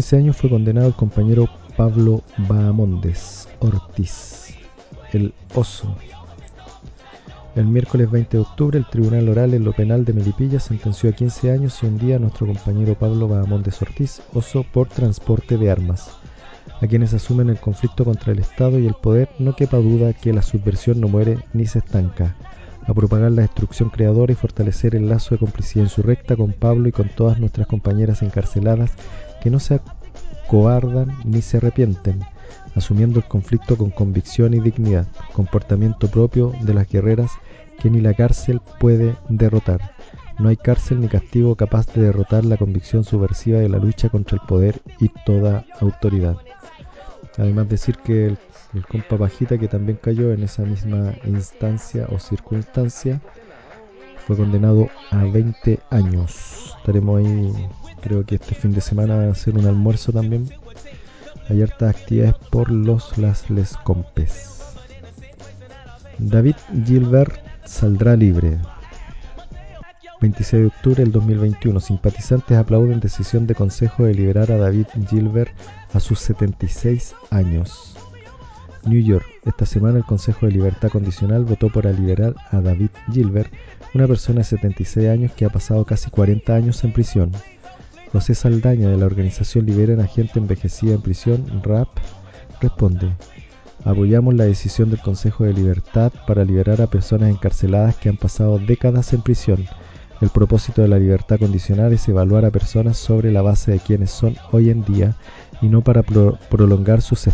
[0.00, 1.46] 15 años fue condenado el compañero
[1.76, 4.54] Pablo Bahamondes Ortiz,
[5.12, 5.94] el oso.
[7.54, 11.12] El miércoles 20 de octubre, el Tribunal Oral en lo Penal de Melipilla sentenció a
[11.12, 15.70] 15 años y un día a nuestro compañero Pablo Bahamondes Ortiz, oso por transporte de
[15.70, 16.16] armas.
[16.80, 20.32] A quienes asumen el conflicto contra el Estado y el poder, no quepa duda que
[20.32, 22.36] la subversión no muere ni se estanca.
[22.86, 26.92] A propagar la destrucción creadora y fortalecer el lazo de complicidad insurrecta con Pablo y
[26.92, 28.92] con todas nuestras compañeras encarceladas
[29.40, 29.80] que no se
[30.48, 32.20] cobardan ni se arrepienten,
[32.74, 37.30] asumiendo el conflicto con convicción y dignidad, comportamiento propio de las guerreras
[37.80, 39.94] que ni la cárcel puede derrotar.
[40.38, 44.38] No hay cárcel ni castigo capaz de derrotar la convicción subversiva de la lucha contra
[44.40, 46.36] el poder y toda autoridad.
[47.36, 48.38] Además decir que el,
[48.74, 53.20] el compa Pajita, que también cayó en esa misma instancia o circunstancia,
[54.30, 56.74] fue condenado a 20 años.
[56.78, 57.52] Estaremos ahí
[58.00, 60.48] Creo que este fin de semana a ser un almuerzo también.
[61.48, 64.62] Hay hartas actividades por los Las Les Compes.
[66.18, 66.54] David
[66.86, 68.58] Gilbert saldrá libre.
[70.20, 71.80] 26 de octubre del 2021.
[71.80, 75.52] Simpatizantes aplauden decisión de consejo de liberar a David Gilbert
[75.92, 77.96] a sus 76 años.
[78.84, 79.26] New York.
[79.44, 83.52] Esta semana el Consejo de Libertad Condicional votó por liberar a David Gilbert,
[83.94, 87.32] una persona de 76 años que ha pasado casi 40 años en prisión.
[88.12, 91.88] José Saldaña de la organización Liberen a Gente Envejecida en Prisión, RAP,
[92.60, 93.08] responde,
[93.84, 98.58] apoyamos la decisión del Consejo de Libertad para liberar a personas encarceladas que han pasado
[98.58, 99.64] décadas en prisión.
[100.20, 104.10] El propósito de la libertad condicional es evaluar a personas sobre la base de quienes
[104.10, 105.16] son hoy en día
[105.60, 107.26] y no para pro prolongar sus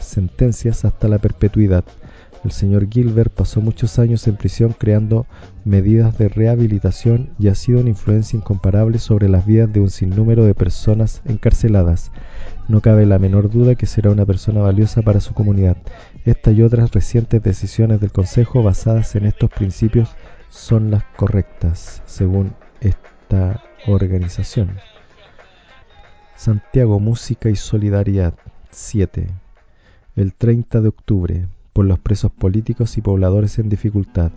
[0.00, 1.84] sentencias hasta la perpetuidad.
[2.44, 5.26] El señor Gilbert pasó muchos años en prisión creando
[5.64, 10.44] medidas de rehabilitación y ha sido una influencia incomparable sobre las vidas de un sinnúmero
[10.44, 12.12] de personas encarceladas.
[12.68, 15.78] No cabe la menor duda que será una persona valiosa para su comunidad.
[16.26, 20.10] Esta y otras recientes decisiones del Consejo basadas en estos principios
[20.50, 24.76] son las correctas, según esta organización.
[26.36, 28.34] Santiago Música y Solidaridad
[28.70, 29.28] 7.
[30.16, 34.32] El 30 de octubre, por los presos políticos y pobladores en dificultad.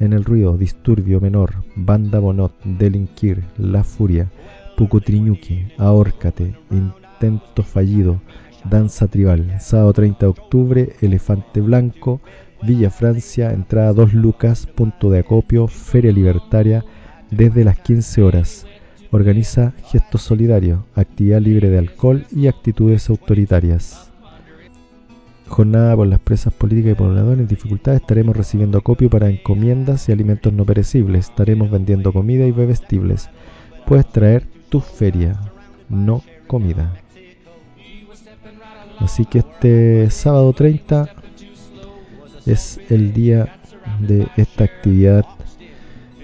[0.00, 4.30] En el ruido, disturbio menor, banda bonot, delinquir, la furia,
[4.76, 8.20] pucutriñuki, ahórcate, intento fallido,
[8.68, 12.20] danza tribal, sábado 30 de octubre, elefante blanco,
[12.62, 16.82] Villa Francia, entrada 2 lucas, punto de acopio, feria libertaria,
[17.30, 18.66] desde las 15 horas.
[19.14, 24.10] Organiza gestos solidarios, actividad libre de alcohol y actitudes autoritarias.
[25.46, 28.00] Jornada por las presas políticas y pobladores en dificultades.
[28.00, 31.28] Estaremos recibiendo acopio para encomiendas y alimentos no perecibles.
[31.28, 33.30] Estaremos vendiendo comida y bebestibles.
[33.86, 35.38] Puedes traer tu feria,
[35.88, 36.92] no comida.
[38.98, 41.08] Así que este sábado 30
[42.46, 43.60] es el día
[44.00, 45.24] de esta actividad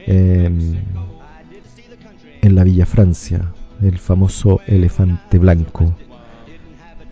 [0.08, 0.50] eh,
[2.42, 5.94] en la Villa Francia, el famoso elefante blanco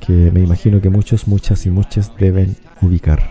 [0.01, 3.31] que me imagino que muchos, muchas y muchas deben ubicar.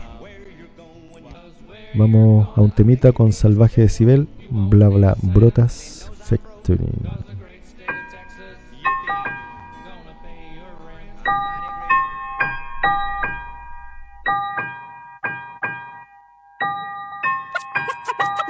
[1.95, 6.11] Vamos a un temita con Salvaje Decibel, bla bla brotas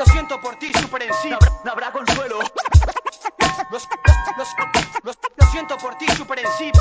[0.05, 2.39] siento por ti, super en sí, no habrá, no habrá consuelo.
[3.69, 5.13] Lo,
[5.51, 6.71] siento por ti, super en sí.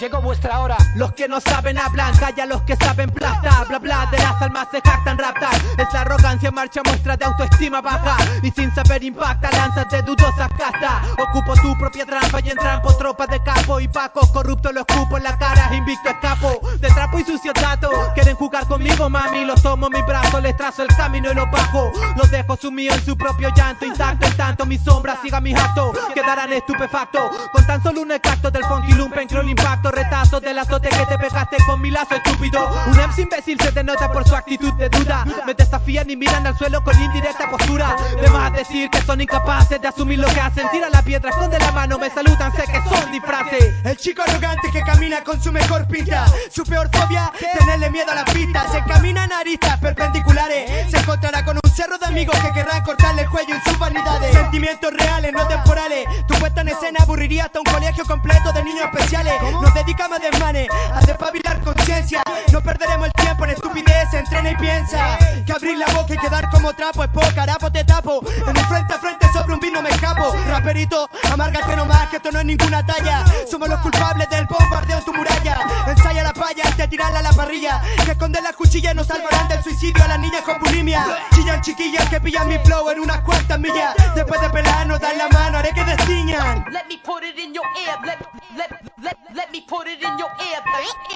[0.00, 0.76] Llegó vuestra hora.
[0.96, 4.66] Los que no saben hablan, calla los que saben plata Bla bla, de las almas
[4.72, 5.54] se jactan raptar.
[5.78, 8.16] Es arrogancia marcha muestra de autoestima baja.
[8.42, 11.08] Y sin saber impacta, lanzas de dudosas castas.
[11.18, 13.78] Ocupo tu propia trampa y entrampo tropas de capo.
[13.78, 16.60] Y pacos corruptos los cupo en la cara, invicto escapo.
[16.80, 19.44] De trapo y sucio dato, quieren jugar conmigo mami.
[19.44, 21.92] Los tomo en mis brazos, les trazo el camino y los bajo.
[22.16, 25.96] Los dejo sumidos en su propio llanto intacto En tanto mi sombra siga mis actos,
[26.14, 27.22] quedarán estupefactos
[27.52, 29.90] Con tan solo un extracto del funky lumpen creo el impacto.
[29.90, 32.66] Retazo del azote que te pegaste con mi lazo estúpido.
[32.86, 35.24] Un MC imbécil se denota por su actitud de duda.
[35.46, 37.94] Me desafían y miran al suelo con indirecta postura.
[38.20, 40.66] De más decir que son incapaces de asumir lo que hacen.
[40.70, 43.74] Tira la piedra, esconde la mano, me saludan, sé que son disfraces.
[43.84, 46.26] El chico arrogante que camina con su mejor pinta.
[46.50, 50.90] Su peor fobia, tenerle miedo a las pistas Se camina en aristas perpendiculares.
[50.90, 54.32] Se encontrará con un cerro de amigos que querrán cortarle el cuello en sus vanidades.
[54.32, 56.06] Sentimientos reales, no temporales.
[56.26, 60.22] Tu puesta en escena aburriría hasta un colegio completo de niños especiales Nos dedicamos a
[60.22, 65.76] desmanes, a despabilar conciencia No perderemos el tiempo en estupidez, entrena y piensa Que abrir
[65.76, 68.98] la boca y quedar como trapo es poco, harapo te tapo En un frente a
[68.98, 71.10] frente sobre un vino me escapo Rapero perito.
[71.32, 73.24] Amárgate nomás, que esto no es ninguna talla.
[73.50, 75.58] Somos los culpables del bombardeo en tu muralla.
[75.86, 77.80] Ensaya la palla antes de tirarla a la parrilla.
[78.04, 81.04] Que esconder las cuchillas nos salvarán del suicidio a las niñas con bulimia.
[81.34, 83.94] Chillan chiquillas que pillan mi flow en unas cuantas millas.
[84.14, 86.64] Después de pelarnos, dan la mano, haré que destiñan.
[86.70, 88.01] Let me put it in your ear.
[88.04, 88.26] Let,
[88.56, 88.70] let,
[89.02, 90.60] let, let me put it in your ear.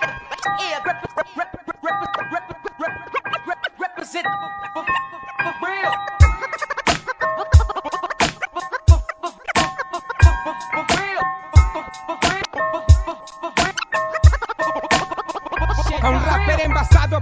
[0.02, 0.10] Ear,
[0.70, 0.80] ear.
[0.86, 2.94] Rep, rep, rep, rep, rep, rep,
[3.46, 4.26] rep, rep, represent
[4.74, 4.82] for,
[5.66, 5.92] real.
[10.74, 11.05] For real.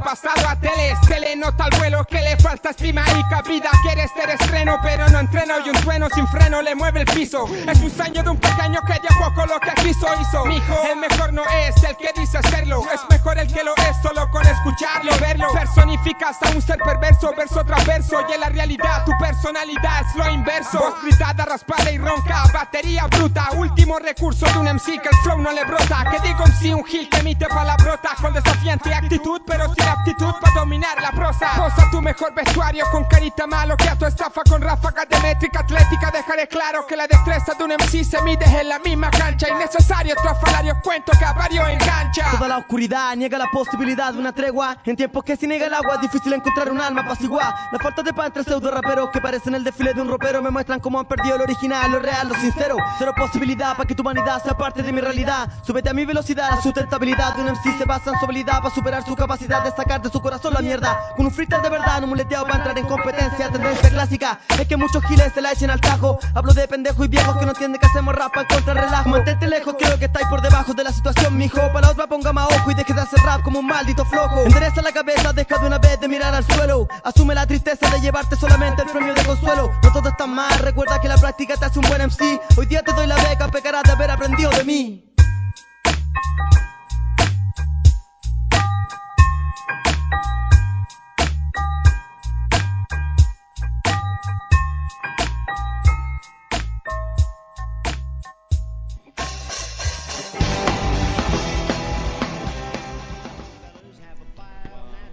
[0.05, 3.71] Pasado a tele Se le nota al vuelo que le falta estima y cabida.
[3.83, 7.47] Quiere ser estreno pero no entreno Y un trueno sin freno le mueve el piso.
[7.67, 10.45] Es un sueño de un pequeño que a poco lo que quiso hizo.
[10.45, 12.83] Mijo, el mejor no es el que dice hacerlo.
[12.93, 15.49] Es mejor el que lo es solo con escucharlo, verlo.
[15.53, 18.21] Personificas a un ser perverso, verso tras verso.
[18.29, 20.79] Y en la realidad tu personalidad es lo inverso.
[20.79, 23.51] Voz gritada, raspada y ronca, batería bruta.
[23.53, 26.05] Último recurso de un MC que el flow no le brota.
[26.11, 30.55] Que digo sí, un gil que emite palabrota Con desafiante actitud pero sin aptitud para
[30.55, 34.61] dominar la prosa Posa tu mejor vestuario con carita malo Que a tu estafa con
[34.61, 38.69] ráfagas de métrica atlética Dejaré claro que la destreza de un MC se mide en
[38.69, 43.51] la misma cancha Innecesario trafalarios cuento que a varios engancha Toda la oscuridad niega la
[43.51, 44.77] posibilidad de una tregua.
[44.85, 47.69] En tiempos que se niega el agua, difícil encontrar un alma apaciguada.
[47.73, 50.51] La falta de pan entre pseudo raperos que parecen el desfile de un ropero me
[50.51, 52.77] muestran cómo han perdido lo original, lo real, lo sincero.
[52.99, 55.49] Cero posibilidad para que tu humanidad sea parte de mi realidad.
[55.63, 58.75] Súbete a mi velocidad, la sustentabilidad de un MC se basa en su habilidad para
[58.75, 60.99] superar su capacidad de sacar de su corazón la mierda.
[61.15, 63.51] Con un freestyle de verdad, no muleteado para entrar en competencia.
[63.51, 66.19] Tendencia clásica es que muchos giles se la echen al tajo.
[66.35, 69.11] Hablo de pendejos y viejos que no entienden que hacemos rap para contra relajo.
[69.11, 71.61] Mantente lejos, creo que estáis por debajo de la situación, mijo.
[71.73, 74.45] Para la otra ponga más ojo y deje de hacer rap como un maldito flojo.
[74.45, 76.89] Endereza la cabeza, deja de una vez de mirar al suelo.
[77.05, 79.71] Asume la tristeza de llevarte solamente el premio de consuelo.
[79.83, 82.41] No todo está mal, recuerda que la práctica te hace un buen MC.
[82.57, 85.15] Hoy día te doy la beca, pecarás de haber aprendido de mí.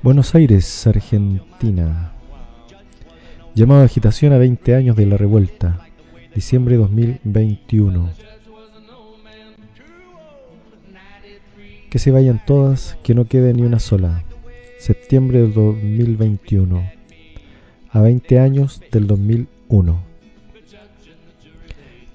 [0.04, 2.12] Buenos Aires, Argentina.
[3.54, 5.86] Llamado agitación a 20 años de la revuelta.
[6.34, 8.10] Diciembre 2021.
[11.92, 14.24] Que se vayan todas, que no quede ni una sola.
[14.80, 16.84] Septiembre del 2021.
[17.92, 20.04] A 20 años del 2001.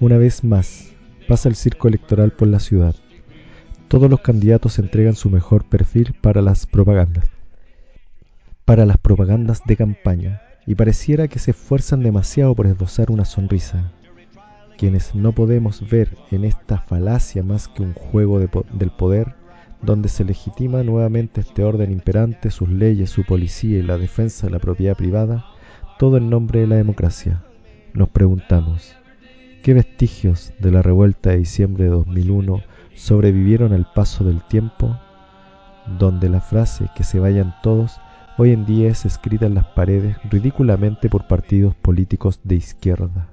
[0.01, 0.91] Una vez más,
[1.25, 2.95] pasa el circo electoral por la ciudad.
[3.87, 7.36] Todos los candidatos entregan su mejor perfil para las propagandas
[8.67, 13.93] para las propagandas de campaña y pareciera que se esfuerzan demasiado por esbozar una sonrisa.
[14.77, 19.35] Quienes no podemos ver en esta falacia más que un juego del poder,
[19.81, 24.51] donde se legitima nuevamente este orden imperante, sus leyes, su policía y la defensa de
[24.51, 25.45] la propiedad privada,
[25.97, 27.41] todo en nombre de la democracia.
[27.93, 28.97] Nos preguntamos,
[29.63, 32.61] ¿qué vestigios de la revuelta de diciembre de 2001
[32.95, 34.99] sobrevivieron al paso del tiempo?
[35.97, 38.01] Donde la frase que se vayan todos
[38.37, 43.29] hoy en día es escrita en las paredes ridículamente por partidos políticos de izquierda.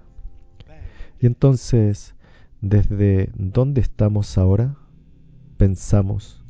[1.20, 2.14] Y entonces,
[2.62, 4.76] ¿desde dónde estamos ahora?
[5.58, 6.42] Pensamos,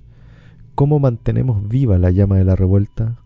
[0.76, 3.18] ¿cómo mantenemos viva la llama de la revuelta?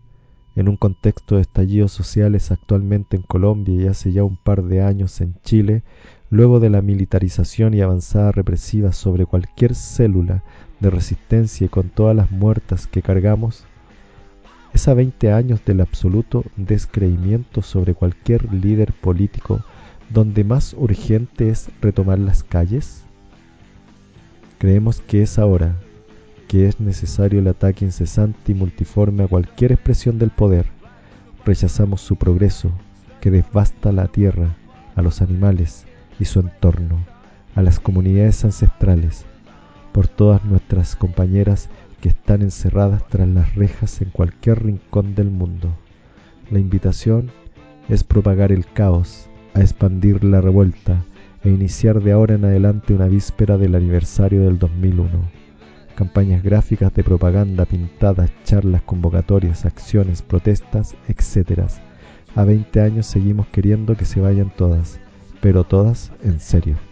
[0.55, 4.81] En un contexto de estallidos sociales actualmente en Colombia y hace ya un par de
[4.81, 5.83] años en Chile,
[6.31, 10.43] luego de la militarización y avanzada represiva sobre cualquier célula
[10.79, 13.65] de resistencia y con todas las muertas que cargamos,
[14.73, 19.63] es a 20 años del absoluto descreimiento sobre cualquier líder político
[20.09, 23.03] donde más urgente es retomar las calles?
[24.57, 25.75] Creemos que es ahora
[26.47, 30.65] que es necesario el ataque incesante y multiforme a cualquier expresión del poder.
[31.45, 32.71] Rechazamos su progreso
[33.21, 34.55] que devasta la tierra,
[34.95, 35.85] a los animales
[36.19, 36.97] y su entorno,
[37.55, 39.25] a las comunidades ancestrales,
[39.91, 41.69] por todas nuestras compañeras
[42.01, 45.75] que están encerradas tras las rejas en cualquier rincón del mundo.
[46.49, 47.31] La invitación
[47.89, 51.03] es propagar el caos, a expandir la revuelta
[51.43, 55.09] e iniciar de ahora en adelante una víspera del aniversario del 2001.
[55.95, 61.63] Campañas gráficas de propaganda, pintadas, charlas, convocatorias, acciones, protestas, etc.
[62.35, 64.99] A 20 años seguimos queriendo que se vayan todas,
[65.41, 66.88] pero todas en serio.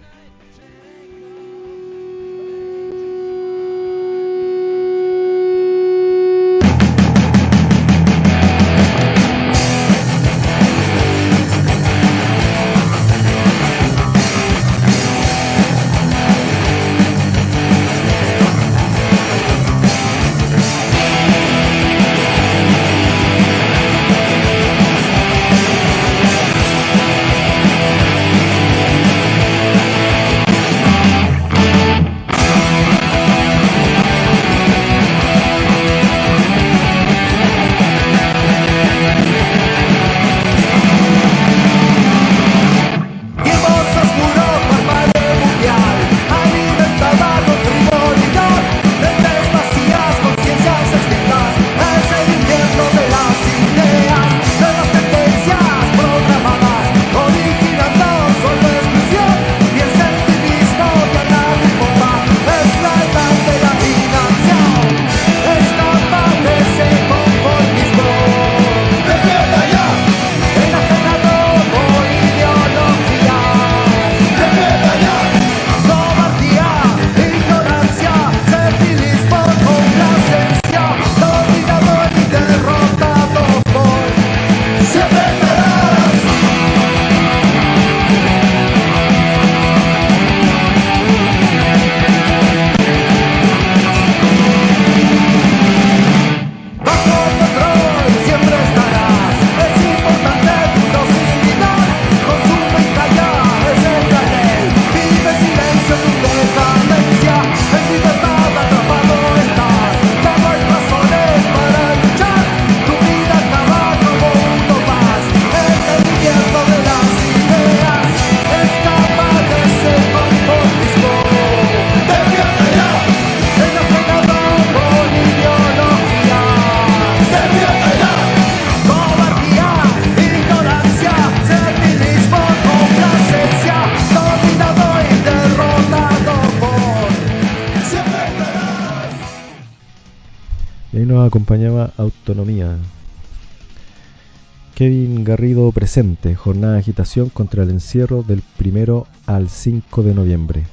[146.47, 150.63] Jornada de agitación contra el encierro del primero al 5 de noviembre.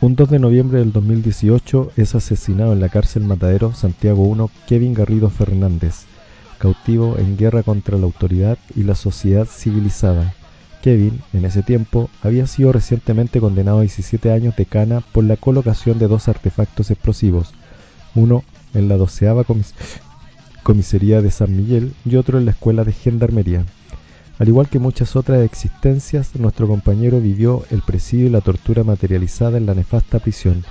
[0.00, 4.94] Un 2 de noviembre del 2018 es asesinado en la cárcel Matadero Santiago 1 Kevin
[4.94, 6.04] Garrido Fernández,
[6.58, 10.32] cautivo en guerra contra la autoridad y la sociedad civilizada.
[10.80, 15.38] Kevin, en ese tiempo, había sido recientemente condenado a 17 años de cana por la
[15.38, 17.52] colocación de dos artefactos explosivos,
[18.14, 19.44] uno en la doceava
[20.62, 23.64] comisaría de San Miguel y otro en la escuela de gendarmería.
[24.40, 29.58] Al igual que muchas otras existencias, nuestro compañero vivió el presidio y la tortura materializada
[29.58, 30.64] en la nefasta prisión,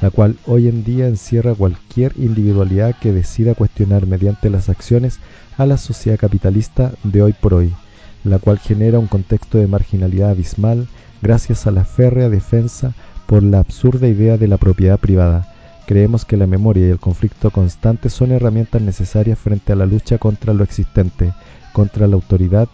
[0.00, 5.18] la cual hoy en día encierra cualquier individualidad que decida cuestionar mediante las acciones
[5.56, 7.74] a la sociedad capitalista de hoy por hoy,
[8.22, 10.86] la cual genera un contexto de marginalidad abismal
[11.20, 12.94] gracias a la férrea defensa
[13.26, 15.52] por la absurda idea de la propiedad privada.
[15.88, 20.18] Creemos que la memoria y el conflicto constante son herramientas necesarias frente a la lucha
[20.18, 21.32] contra lo existente,
[21.72, 22.68] contra la autoridad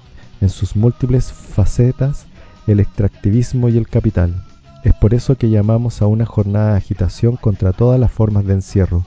[0.45, 2.26] en sus múltiples facetas,
[2.66, 4.45] el extractivismo y el capital.
[4.84, 8.53] Es por eso que llamamos a una jornada de agitación contra todas las formas de
[8.53, 9.05] encierro,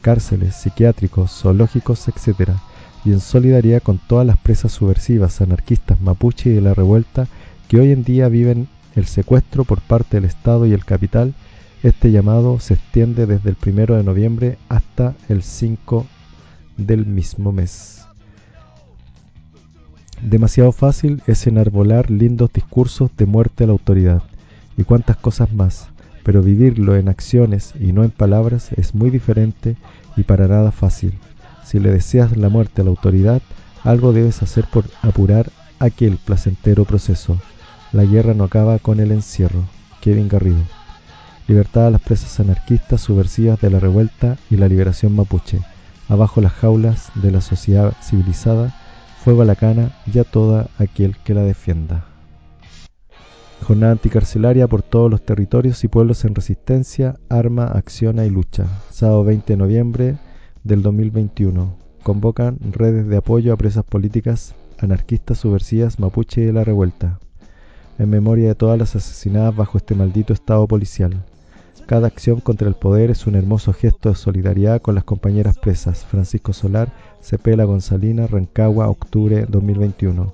[0.00, 2.52] cárceles, psiquiátricos, zoológicos, etc.,
[3.04, 7.28] y en solidaridad con todas las presas subversivas, anarquistas, mapuche y de la revuelta
[7.68, 8.66] que hoy en día viven
[8.96, 11.34] el secuestro por parte del Estado y el capital,
[11.82, 16.06] este llamado se extiende desde el primero de noviembre hasta el 5
[16.76, 17.97] del mismo mes.
[20.22, 24.22] Demasiado fácil es enarbolar lindos discursos de muerte a la autoridad
[24.76, 25.88] y cuantas cosas más,
[26.24, 29.76] pero vivirlo en acciones y no en palabras es muy diferente
[30.16, 31.14] y para nada fácil.
[31.64, 33.42] Si le deseas la muerte a la autoridad,
[33.84, 37.38] algo debes hacer por apurar aquel placentero proceso.
[37.92, 39.62] La guerra no acaba con el encierro.
[40.00, 40.62] Kevin Garrido.
[41.46, 45.60] Libertad a las presas anarquistas subversivas de la revuelta y la liberación mapuche.
[46.08, 48.74] Abajo las jaulas de la sociedad civilizada.
[49.24, 52.06] Fuego a la cana y a toda aquel que la defienda.
[53.62, 58.66] Jornada anticarcelaria por todos los territorios y pueblos en resistencia, arma, acciona y lucha.
[58.90, 60.16] Sábado 20 de noviembre
[60.64, 61.76] del 2021.
[62.02, 67.18] Convocan redes de apoyo a presas políticas anarquistas subversivas mapuche y de la revuelta.
[67.98, 71.24] En memoria de todas las asesinadas bajo este maldito estado policial.
[71.86, 76.04] Cada acción contra el poder es un hermoso gesto de solidaridad con las compañeras presas.
[76.04, 80.32] Francisco Solar, Cepela Gonzalina, Rancagua, octubre 2021.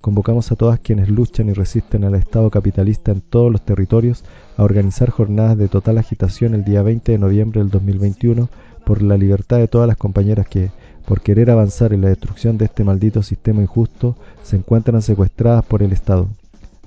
[0.00, 4.24] Convocamos a todas quienes luchan y resisten al Estado capitalista en todos los territorios
[4.56, 8.48] a organizar jornadas de total agitación el día 20 de noviembre del 2021
[8.84, 10.70] por la libertad de todas las compañeras que,
[11.06, 15.82] por querer avanzar en la destrucción de este maldito sistema injusto, se encuentran secuestradas por
[15.82, 16.28] el Estado.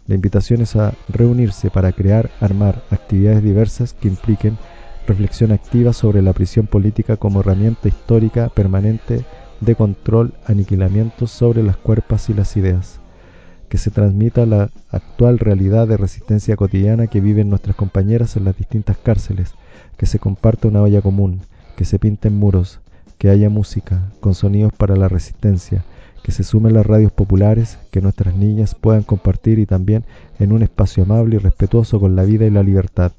[0.07, 4.57] La invitación es a reunirse para crear, armar actividades diversas que impliquen
[5.07, 9.25] reflexión activa sobre la prisión política como herramienta histórica permanente
[9.59, 12.99] de control, aniquilamiento sobre las cuerpas y las ideas.
[13.69, 18.57] Que se transmita la actual realidad de resistencia cotidiana que viven nuestras compañeras en las
[18.57, 19.53] distintas cárceles,
[19.97, 21.41] que se comparta una olla común,
[21.75, 22.79] que se pinten muros,
[23.17, 25.83] que haya música, con sonidos para la resistencia,
[26.23, 30.05] que se sumen las radios populares, que nuestras niñas puedan compartir y también
[30.39, 33.11] en un espacio amable y respetuoso con la vida y la libertad.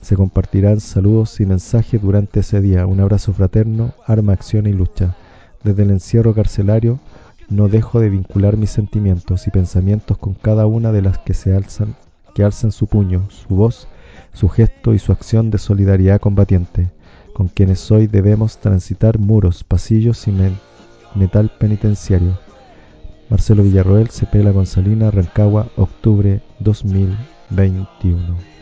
[0.00, 5.16] Se compartirán saludos y mensajes durante ese día, un abrazo fraterno, arma, acción y lucha.
[5.64, 7.00] Desde el encierro carcelario,
[7.48, 11.54] no dejo de vincular mis sentimientos y pensamientos con cada una de las que se
[11.54, 11.96] alzan,
[12.34, 13.88] que alzan su puño, su voz,
[14.32, 16.90] su gesto y su acción de solidaridad combatiente.
[17.34, 20.34] Con quienes hoy debemos transitar muros, pasillos y
[21.14, 22.38] metal penitenciario.
[23.28, 28.55] Marcelo Villarroel, Cepela Gonzalina, Rancagua, octubre 2021.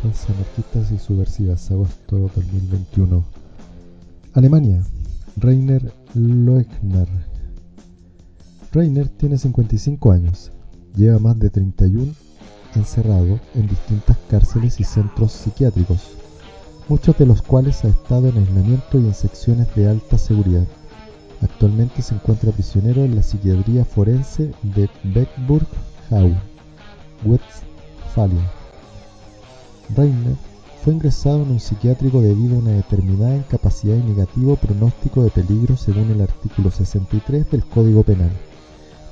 [0.00, 3.22] Anarquistas y subversivas, agosto 2021.
[4.32, 4.82] Alemania,
[5.36, 7.08] Rainer Loechner.
[8.72, 10.50] Rainer tiene 55 años,
[10.96, 12.12] lleva más de 31
[12.74, 16.12] encerrado en distintas cárceles y centros psiquiátricos,
[16.88, 20.66] muchos de los cuales ha estado en aislamiento y en secciones de alta seguridad.
[21.42, 26.34] Actualmente se encuentra prisionero en la psiquiatría forense de Beckburg-Hau,
[27.24, 28.61] Westfalia.
[29.94, 30.36] Reiner
[30.82, 35.76] fue ingresado en un psiquiátrico debido a una determinada incapacidad y negativo pronóstico de peligro
[35.76, 38.32] según el artículo 63 del Código Penal,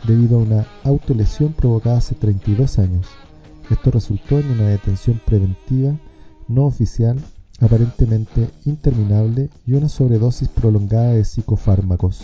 [0.07, 3.07] debido a una autolesión provocada hace 32 años.
[3.71, 5.95] Esto resultó en una detención preventiva
[6.49, 7.21] no oficial,
[7.61, 12.23] aparentemente interminable y una sobredosis prolongada de psicofármacos.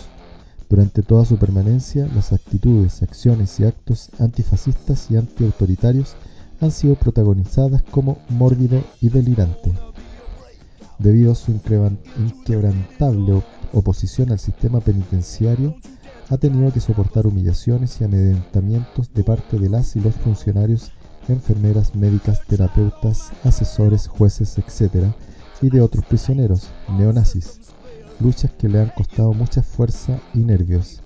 [0.69, 6.15] Durante toda su permanencia, las actitudes, acciones y actos antifascistas y antiautoritarios
[6.61, 9.73] han sido protagonizadas como mórbido y delirante.
[10.99, 13.43] Debido a su inquebrantable
[13.73, 15.75] oposición al sistema penitenciario,
[16.29, 20.91] ha tenido que soportar humillaciones y amedrentamientos de parte de las y los funcionarios,
[21.27, 25.05] enfermeras, médicas, terapeutas, asesores, jueces, etc.,
[25.61, 27.59] y de otros prisioneros, neonazis,
[28.19, 31.01] luchas que le han costado mucha fuerza y nervios.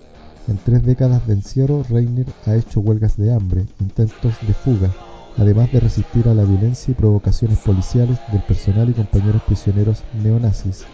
[0.48, 4.92] En tres décadas de encierro, Reiner ha hecho huelgas de hambre, intentos de fuga,
[5.38, 10.84] además de resistir a la violencia y provocaciones policiales del personal y compañeros prisioneros neonazis.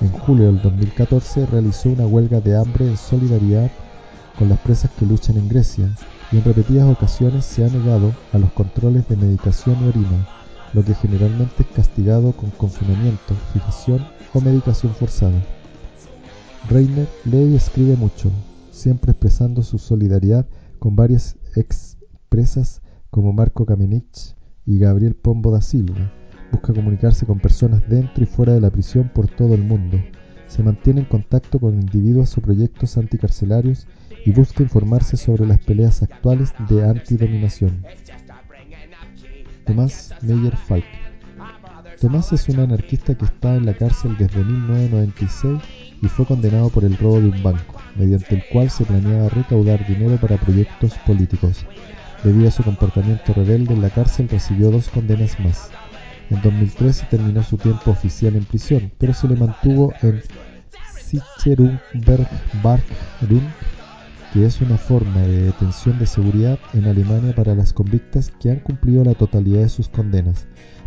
[0.00, 3.70] En julio del 2014 realizó una huelga de hambre en solidaridad
[4.38, 5.88] con las presas que luchan en Grecia
[6.30, 10.28] y en repetidas ocasiones se ha negado a los controles de medicación y orina,
[10.72, 15.40] lo que generalmente es castigado con confinamiento, fijación o medicación forzada.
[16.68, 18.30] Reiner lee y escribe mucho,
[18.70, 20.46] siempre expresando su solidaridad
[20.78, 22.81] con varias expresas
[23.12, 24.34] como Marco Kamenich
[24.64, 26.10] y Gabriel Pombo da Silva.
[26.50, 29.98] Busca comunicarse con personas dentro y fuera de la prisión por todo el mundo.
[30.46, 33.86] Se mantiene en contacto con individuos o proyectos anticarcelarios
[34.24, 37.84] y busca informarse sobre las peleas actuales de antidominación.
[39.66, 40.84] Tomás Meyer Falk
[42.00, 45.60] Tomás es un anarquista que está en la cárcel desde 1996
[46.00, 49.86] y fue condenado por el robo de un banco, mediante el cual se planeaba recaudar
[49.86, 51.66] dinero para proyectos políticos.
[52.24, 55.70] Debido a su comportamiento rebelde en la cárcel recibió dos condenas más.
[56.30, 60.22] En 2013 terminó su tiempo oficial en prisión, pero se le mantuvo en
[60.94, 63.42] Sicherungsverwahrung,
[64.32, 68.60] que es una forma de detención de seguridad en Alemania para las convictas que han
[68.60, 70.46] cumplido la totalidad de sus condenas,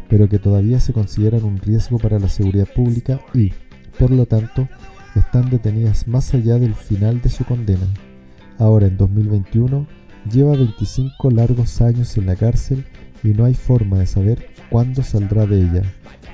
[0.09, 3.51] pero que todavía se consideran un riesgo para la seguridad pública y,
[3.99, 4.69] por lo tanto,
[5.15, 7.87] están detenidas más allá del final de su condena.
[8.57, 9.85] Ahora, en 2021,
[10.31, 12.85] lleva 25 largos años en la cárcel
[13.23, 15.81] y no hay forma de saber cuándo saldrá de ella,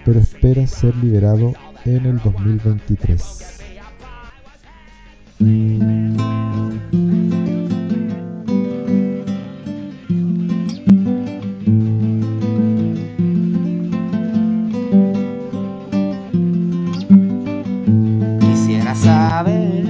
[0.05, 1.53] pero espera ser liberado
[1.85, 3.47] en el 2023.
[18.39, 19.85] Quisiera saber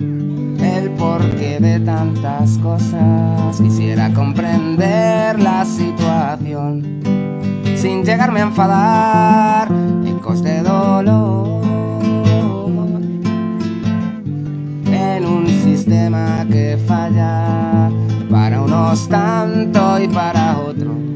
[0.00, 3.58] el porqué de tantas cosas.
[3.60, 7.00] Quisiera comprender la situación
[7.74, 9.68] sin llegarme a enfadar.
[10.06, 11.64] Ecos de dolor
[14.86, 17.90] en un sistema que falla
[18.30, 21.13] para unos tanto y para otros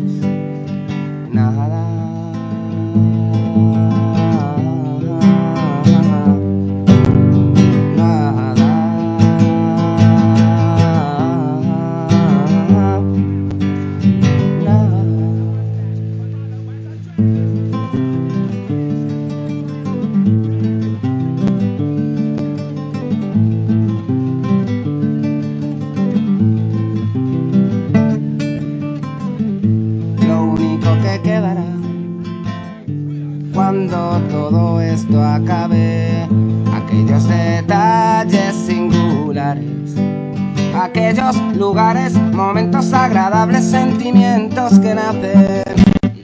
[40.89, 45.75] aquellos lugares, momentos agradables, sentimientos que nacen.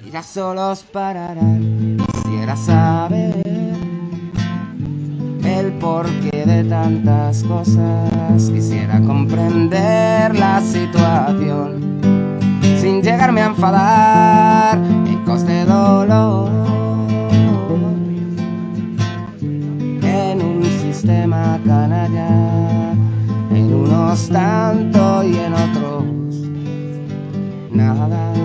[0.07, 1.99] Y ya solos pararán.
[2.13, 3.43] Quisiera saber
[5.45, 12.01] el porqué de tantas cosas, quisiera comprender la situación
[12.81, 16.51] sin llegarme a enfadar, ecos de dolor.
[20.03, 22.84] En un sistema canalla, en
[24.29, 26.05] tanto y en otros.
[27.71, 28.44] Nada.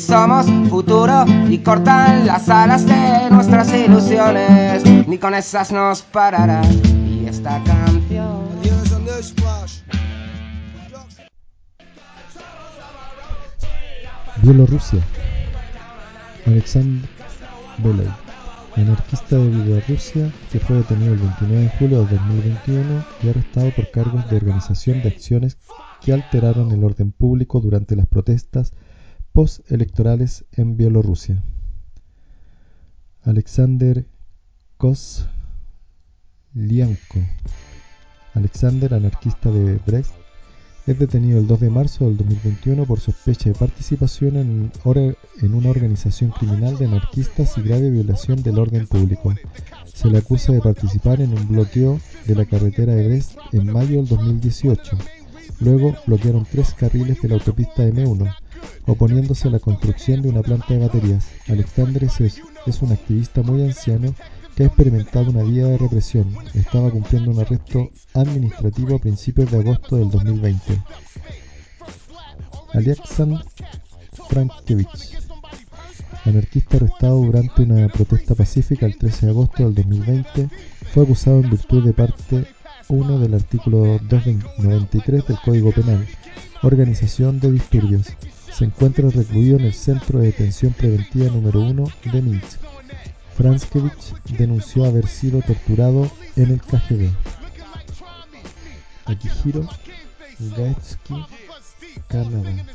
[0.00, 6.64] Somos futuro y cortan las alas de nuestras ilusiones, ni con esas nos pararán.
[7.06, 8.40] Y esta canción.
[14.42, 15.00] Bielorrusia.
[16.46, 17.06] Alexander
[17.78, 18.08] Beley,
[18.76, 23.90] anarquista de Bielorrusia que fue detenido el 29 de julio de 2021 y arrestado por
[23.90, 25.58] cargos de organización de acciones
[26.00, 28.72] que alteraron el orden público durante las protestas
[29.32, 31.42] postelectorales en Bielorrusia.
[33.22, 34.06] Alexander
[34.76, 35.20] Koslianko.
[38.34, 40.14] Alexander, anarquista de Brest,
[40.86, 44.72] es detenido el 2 de marzo del 2021 por sospecha de participación en,
[45.42, 49.34] en una organización criminal de anarquistas y grave violación del orden público.
[49.84, 53.98] Se le acusa de participar en un bloqueo de la carretera de Brest en mayo
[53.98, 55.19] del 2018.
[55.58, 58.34] Luego bloquearon tres carriles de la autopista M1,
[58.86, 61.28] oponiéndose a la construcción de una planta de baterías.
[61.48, 64.14] Alexander es, es un activista muy anciano
[64.54, 66.34] que ha experimentado una vida de represión.
[66.54, 70.82] Estaba cumpliendo un arresto administrativo a principios de agosto del 2020.
[72.72, 73.44] Alexander
[74.28, 75.18] Frankevich,
[76.24, 80.48] anarquista arrestado durante una protesta pacífica el 13 de agosto del 2020,
[80.92, 82.46] fue acusado en virtud de parte
[82.90, 86.08] 1 del artículo 293 del Código Penal,
[86.62, 88.08] organización de disturbios.
[88.52, 92.58] Se encuentra recluido en el Centro de Detención Preventiva número 1 de Minsk.
[93.36, 97.10] Franskevich denunció haber sido torturado en el KGB.
[99.04, 99.68] Akihiro
[100.56, 101.14] Gaetsky,
[102.08, 102.66] Canadá.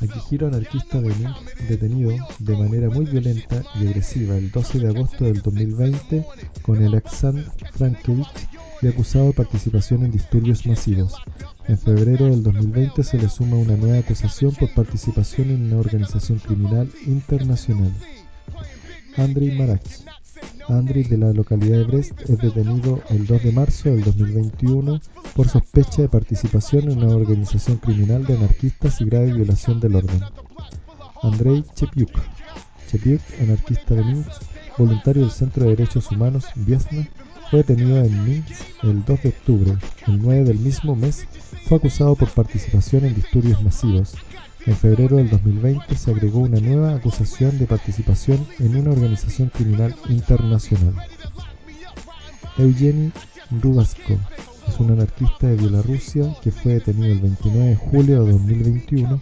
[0.00, 5.24] Akihiro, anarquista de Minsk, detenido de manera muy violenta y agresiva el 12 de agosto
[5.26, 6.26] del 2020
[6.62, 8.50] con el Alexander Frankevich
[8.82, 11.14] y acusado de participación en disturbios masivos.
[11.66, 16.38] En febrero del 2020 se le suma una nueva acusación por participación en una organización
[16.38, 17.92] criminal internacional.
[19.16, 19.82] Andrei Marach,
[20.68, 25.00] Andriy de la localidad de Brest es detenido el 2 de marzo del 2021
[25.34, 30.20] por sospecha de participación en una organización criminal de anarquistas y grave violación del orden.
[31.22, 32.10] Andrei Chepiuk,
[32.88, 34.42] Chepiuk, anarquista de Minsk,
[34.78, 37.08] voluntario del Centro de Derechos Humanos Viesna,
[37.50, 39.72] fue detenido en Minsk el 2 de octubre.
[40.06, 41.26] El 9 del mismo mes
[41.64, 44.14] fue acusado por participación en disturbios masivos.
[44.66, 49.96] En febrero del 2020 se agregó una nueva acusación de participación en una organización criminal
[50.08, 50.94] internacional.
[52.56, 53.10] Eugeni
[53.50, 54.16] Rubasko
[54.68, 59.18] es un anarquista de Bielorrusia que fue detenido el 29 de julio de 2021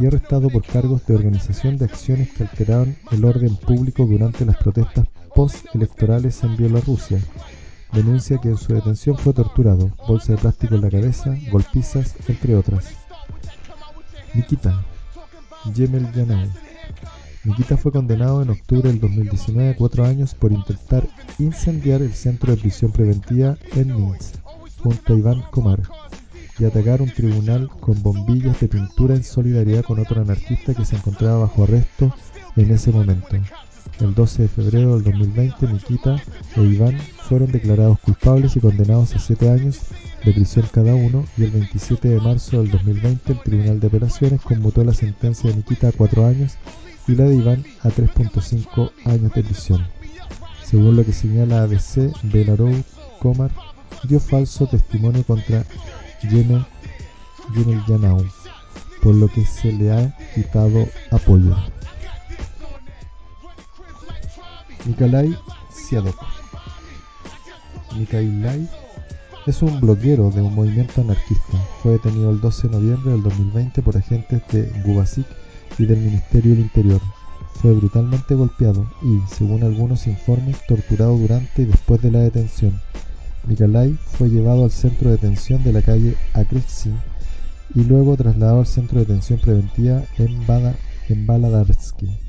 [0.00, 4.56] y arrestado por cargos de organización de acciones que alteraron el orden público durante las
[4.56, 7.20] protestas post-electorales en Bielorrusia.
[7.92, 12.54] Denuncia que en su detención fue torturado, bolsa de plástico en la cabeza, golpizas, entre
[12.54, 12.86] otras.
[14.34, 14.84] Nikita
[15.74, 16.48] Yemelyanov
[17.44, 21.08] Nikita fue condenado en octubre del 2019 a cuatro años por intentar
[21.38, 24.34] incendiar el centro de prisión preventiva en Minsk,
[24.82, 25.80] junto a Iván Komar,
[26.58, 30.96] y atacar un tribunal con bombillas de pintura en solidaridad con otro anarquista que se
[30.96, 32.14] encontraba bajo arresto
[32.56, 33.36] en ese momento.
[34.00, 36.22] El 12 de febrero del 2020, Nikita
[36.56, 39.80] e Iván fueron declarados culpables y condenados a siete años
[40.24, 44.40] de prisión cada uno y el 27 de marzo del 2020 el Tribunal de Apelaciones
[44.40, 46.54] conmutó la sentencia de Nikita a cuatro años
[47.06, 49.86] y la de Iván a 3.5 años de prisión.
[50.64, 52.74] Según lo que señala ABC, Belarou
[53.20, 53.50] Komar
[54.04, 55.64] dio falso testimonio contra
[56.22, 56.64] Yemel
[57.88, 58.24] Yanau,
[59.02, 61.56] por lo que se le ha quitado apoyo.
[64.86, 65.36] Nikolai
[65.70, 66.16] Siadok
[67.96, 68.68] Nikolai
[69.46, 71.56] es un bloguero de un movimiento anarquista.
[71.82, 75.26] Fue detenido el 12 de noviembre del 2020 por agentes de Gubasik
[75.78, 77.00] y del Ministerio del Interior.
[77.54, 82.78] Fue brutalmente golpeado y, según algunos informes, torturado durante y después de la detención.
[83.46, 86.98] Nikolai fue llevado al centro de detención de la calle Akrexin
[87.74, 90.76] y luego trasladado al centro de detención preventiva en, Bada,
[91.08, 92.27] en.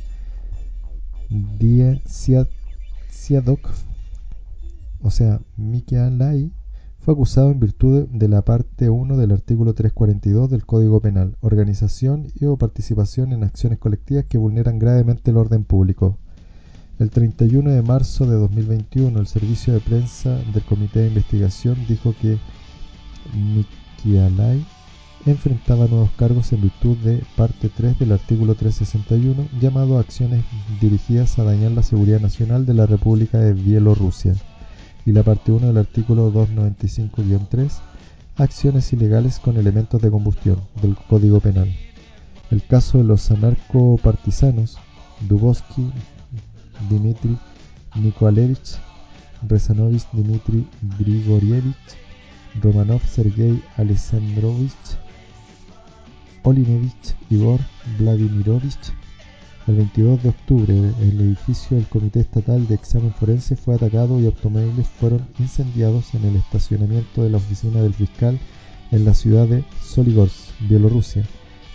[5.01, 6.51] O sea, Mikialai,
[6.99, 12.27] fue acusado en virtud de la parte 1 del artículo 342 del Código Penal, organización
[12.35, 16.17] y o participación en acciones colectivas que vulneran gravemente el orden público.
[16.97, 22.13] El 31 de marzo de 2021, el servicio de prensa del Comité de Investigación dijo
[22.21, 22.37] que
[23.33, 24.65] Mikialai
[25.25, 30.43] enfrentaba nuevos cargos en virtud de parte 3 del artículo 361 llamado Acciones
[30.79, 34.35] dirigidas a dañar la seguridad nacional de la República de Bielorrusia
[35.05, 37.71] y la parte 1 del artículo 295-3
[38.37, 41.75] Acciones ilegales con elementos de combustión del Código Penal.
[42.51, 44.77] El caso de los anarcopartisanos
[45.27, 45.91] Dubovsky
[46.89, 47.37] Dmitry
[47.95, 48.77] Nikolaevich,
[49.47, 50.65] Rezanovich Dmitry
[50.97, 51.75] Grigorievich,
[52.61, 54.97] Romanov Sergei Alexandrovich,
[56.43, 57.59] Olinevich Igor
[57.97, 58.93] Vladimirovich.
[59.67, 64.25] El 22 de octubre, el edificio del Comité Estatal de Examen Forense fue atacado y
[64.25, 68.39] automóviles fueron incendiados en el estacionamiento de la oficina del fiscal
[68.91, 71.23] en la ciudad de Soligorsk, Bielorrusia.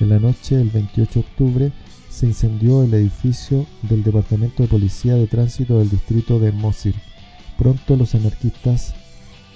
[0.01, 1.73] En la noche del 28 de octubre
[2.09, 6.95] se incendió el edificio del Departamento de Policía de Tránsito del distrito de Mosir.
[7.59, 8.95] Pronto los anarquistas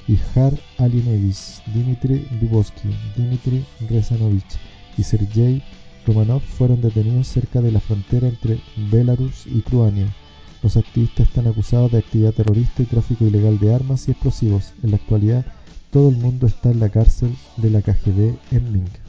[0.07, 4.59] Ihar Alinevich, Dmitry Dubovsky, Dmitry Rezanovich
[4.99, 5.63] y Sergei
[6.07, 10.07] Romanov fueron detenidos cerca de la frontera entre Belarus y Cruania.
[10.63, 14.73] Los activistas están acusados de actividad terrorista y tráfico ilegal de armas y explosivos.
[14.83, 15.47] En la actualidad,
[15.91, 19.08] todo el mundo está en la cárcel de la KGB en Minsk.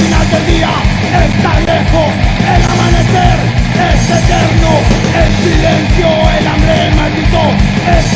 [0.00, 0.70] Final del día.
[1.26, 2.10] Está lejos,
[2.54, 3.38] el amanecer.
[3.80, 4.72] Es eterno,
[5.20, 6.08] el silencio,
[6.38, 7.42] el hambre maldito,
[7.96, 8.12] es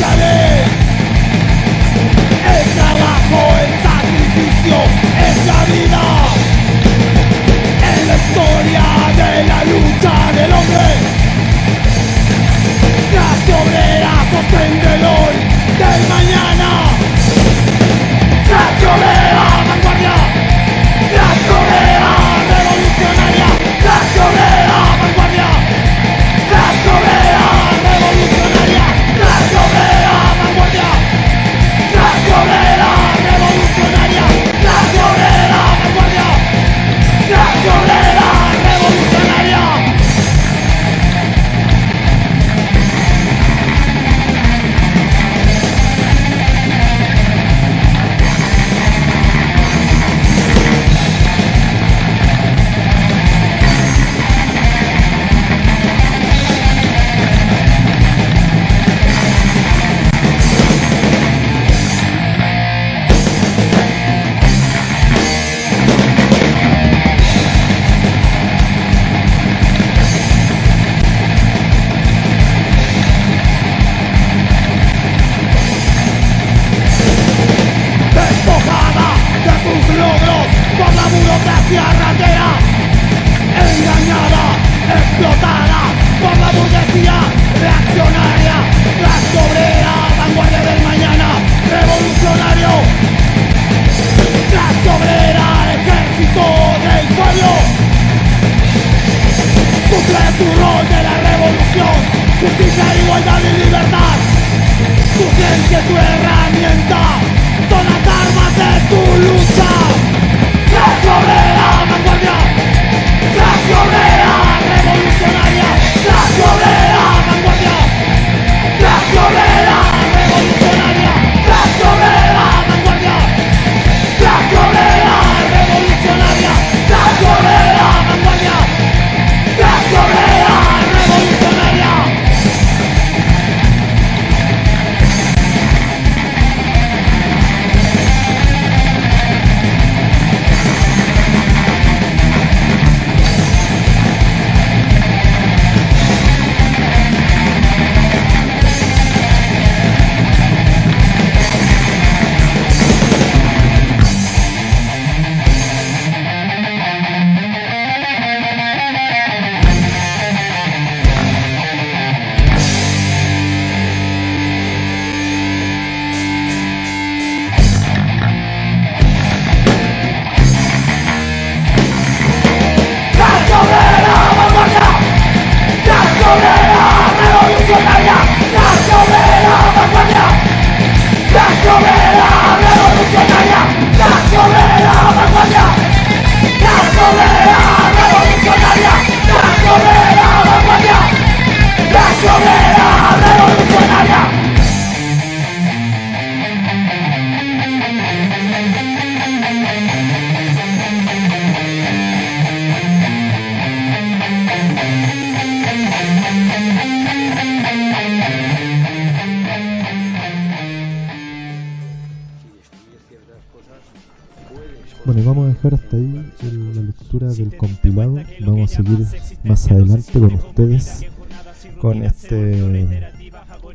[221.79, 223.11] con este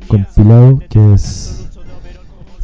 [0.07, 1.61] compilado que es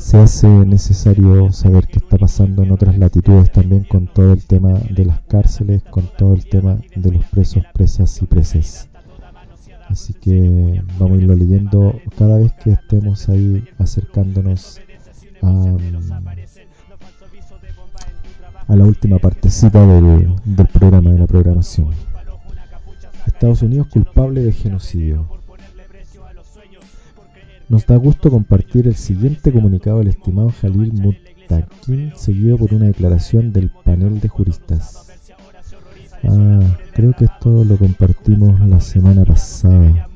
[0.07, 4.79] se hace necesario saber qué está pasando en otras latitudes también con todo el tema
[4.89, 8.87] de las cárceles, con todo el tema de los presos, presas y preses.
[9.89, 14.79] Así que vamos a irlo leyendo cada vez que estemos ahí acercándonos
[15.41, 15.75] a,
[18.69, 22.06] la última partecita del programa, de la programación.
[23.27, 25.27] Estados Unidos culpable de genocidio.
[27.69, 33.51] Nos da gusto compartir el siguiente comunicado del estimado Jalil Muttaqin, seguido por una declaración
[33.51, 35.11] del panel de juristas.
[36.23, 40.09] Ah, creo que esto lo compartimos la semana pasada.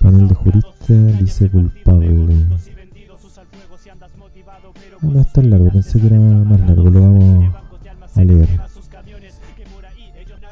[0.00, 2.46] Panel de juristas dice culpable.
[5.00, 7.54] Ah, no es tan largo, pensé que era más largo, lo vamos
[8.14, 8.71] a leer.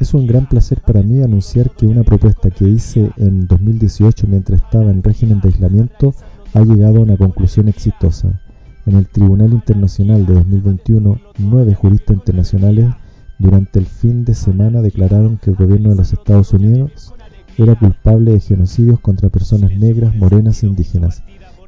[0.01, 4.63] Es un gran placer para mí anunciar que una propuesta que hice en 2018 mientras
[4.63, 6.15] estaba en régimen de aislamiento
[6.55, 8.41] ha llegado a una conclusión exitosa.
[8.87, 12.89] En el Tribunal Internacional de 2021, nueve juristas internacionales
[13.39, 17.13] durante el fin de semana declararon que el gobierno de los Estados Unidos
[17.59, 21.23] era culpable de genocidios contra personas negras, morenas e indígenas.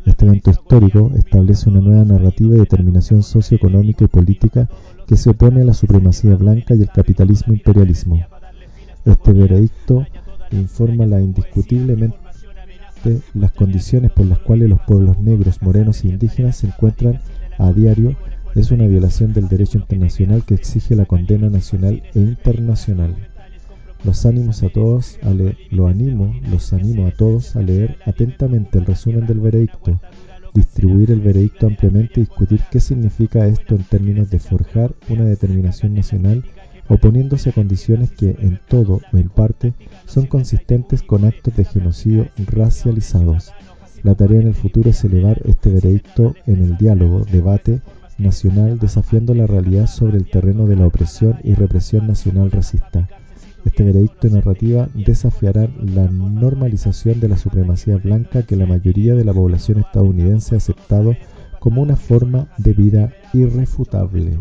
[0.06, 4.70] Este evento histórico establece una nueva narrativa y determinación socioeconómica y política
[5.12, 8.24] que se opone a la supremacía blanca y el capitalismo imperialismo.
[9.04, 10.06] Este veredicto
[10.52, 12.16] informa la indiscutiblemente
[13.34, 17.20] las condiciones por las cuales los pueblos negros, morenos e indígenas se encuentran
[17.58, 18.16] a diario
[18.54, 23.14] es una violación del derecho internacional que exige la condena nacional e internacional.
[24.04, 25.34] Los ánimos a todos, a
[25.72, 30.00] lo animo, los animo a todos a leer atentamente el resumen del veredicto,
[30.54, 35.94] distribuir el veredicto ampliamente y discutir qué significa esto en términos de forjar una determinación
[35.94, 36.44] nacional
[36.88, 39.72] oponiéndose a condiciones que en todo o en parte
[40.06, 43.52] son consistentes con actos de genocidio racializados.
[44.02, 47.80] La tarea en el futuro es elevar este veredicto en el diálogo, debate
[48.18, 53.08] nacional desafiando la realidad sobre el terreno de la opresión y represión nacional racista.
[53.64, 59.32] Este veredicto narrativa desafiarán la normalización de la supremacía blanca que la mayoría de la
[59.32, 61.16] población estadounidense ha aceptado
[61.60, 64.40] como una forma de vida irrefutable.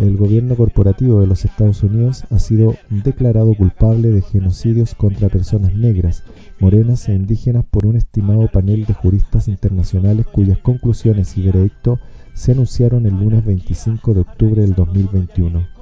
[0.00, 5.74] El gobierno corporativo de los Estados Unidos ha sido declarado culpable de genocidios contra personas
[5.74, 6.24] negras,
[6.58, 11.98] morenas e indígenas por un estimado panel de juristas internacionales cuyas conclusiones y veredicto
[12.34, 15.77] se anunciaron el lunes 25 de octubre del 2021.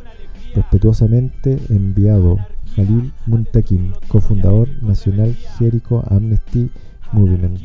[0.56, 2.38] Respetuosamente enviado
[2.74, 6.70] Jalil Muntakin, cofundador nacional Jericho Amnesty
[7.12, 7.60] Movement.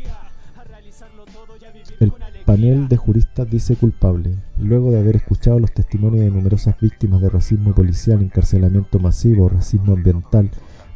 [2.02, 2.12] El
[2.46, 7.30] panel de juristas dice culpable, luego de haber escuchado los testimonios de numerosas víctimas de
[7.30, 10.52] racismo policial, encarcelamiento masivo, racismo ambiental,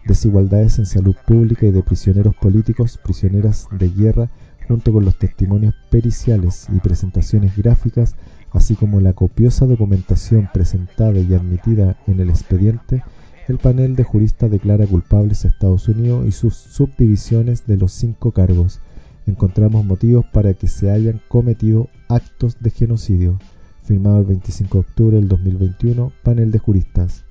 [0.05, 4.29] desigualdades en salud pública y de prisioneros políticos, prisioneras de guerra,
[4.67, 8.17] junto con los testimonios periciales y presentaciones gráficas,
[8.51, 13.03] así como la copiosa documentación presentada y admitida en el expediente,
[13.47, 18.31] el panel de juristas declara culpables a Estados Unidos y sus subdivisiones de los cinco
[18.31, 18.79] cargos.
[19.27, 23.37] Encontramos motivos para que se hayan cometido actos de genocidio.
[23.83, 27.23] Firmado el 25 de octubre del 2021, panel de juristas.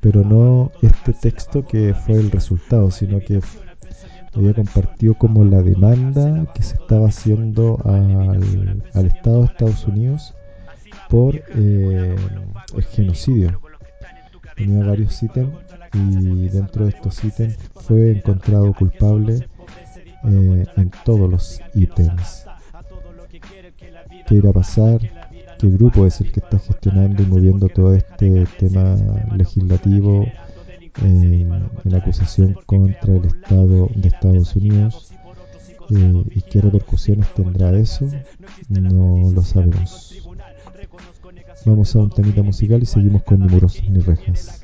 [0.00, 3.40] Pero no este texto que fue el resultado, sino que
[4.34, 10.34] había compartido como la demanda que se estaba haciendo al, al Estado de Estados Unidos
[11.08, 12.16] por eh,
[12.76, 13.60] el genocidio.
[14.56, 15.50] Tenía varios ítems
[15.94, 19.48] y dentro de estos ítems fue encontrado culpable
[20.24, 22.44] eh, en todos los ítems.
[24.26, 25.00] ¿Qué irá a pasar?
[25.58, 28.96] ¿Qué grupo es el que está gestionando y moviendo todo este tema
[29.36, 30.26] legislativo
[31.02, 35.12] en, en acusación contra el Estado de Estados Unidos?
[35.90, 38.08] Eh, ¿Y qué repercusiones tendrá eso?
[38.68, 40.29] No lo sabemos.
[41.66, 44.62] Vamos a un temita musical y seguimos con Ni Muros ni Rejas.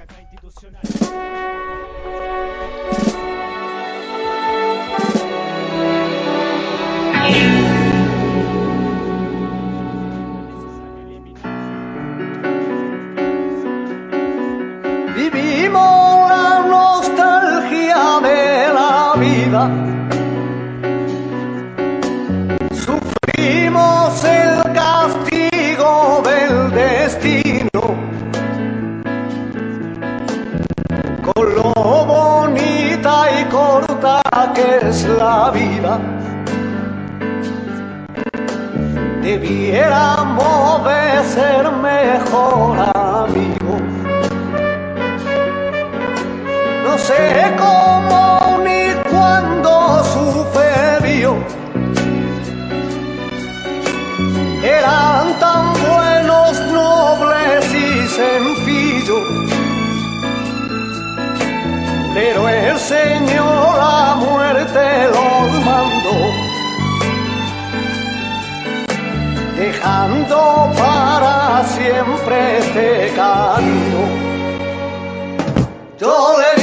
[15.14, 19.70] Vivimos la nostalgia de la vida.
[22.73, 24.73] Sufrimos el
[27.07, 27.83] destino.
[31.27, 31.73] Con lo
[32.15, 34.23] bonita y corta
[34.55, 35.99] que es la vida.
[39.23, 43.83] Debiéramos de ser mejor amigos.
[46.85, 47.23] No sé
[47.65, 49.73] cómo ni cuándo
[50.15, 51.37] sucedió.
[54.65, 55.76] Eran tan
[56.52, 59.27] nobles y sencillos.
[62.14, 66.16] Pero el Señor la muerte los mandó.
[69.56, 74.01] Dejando para siempre este camino.
[75.98, 76.56] Yo le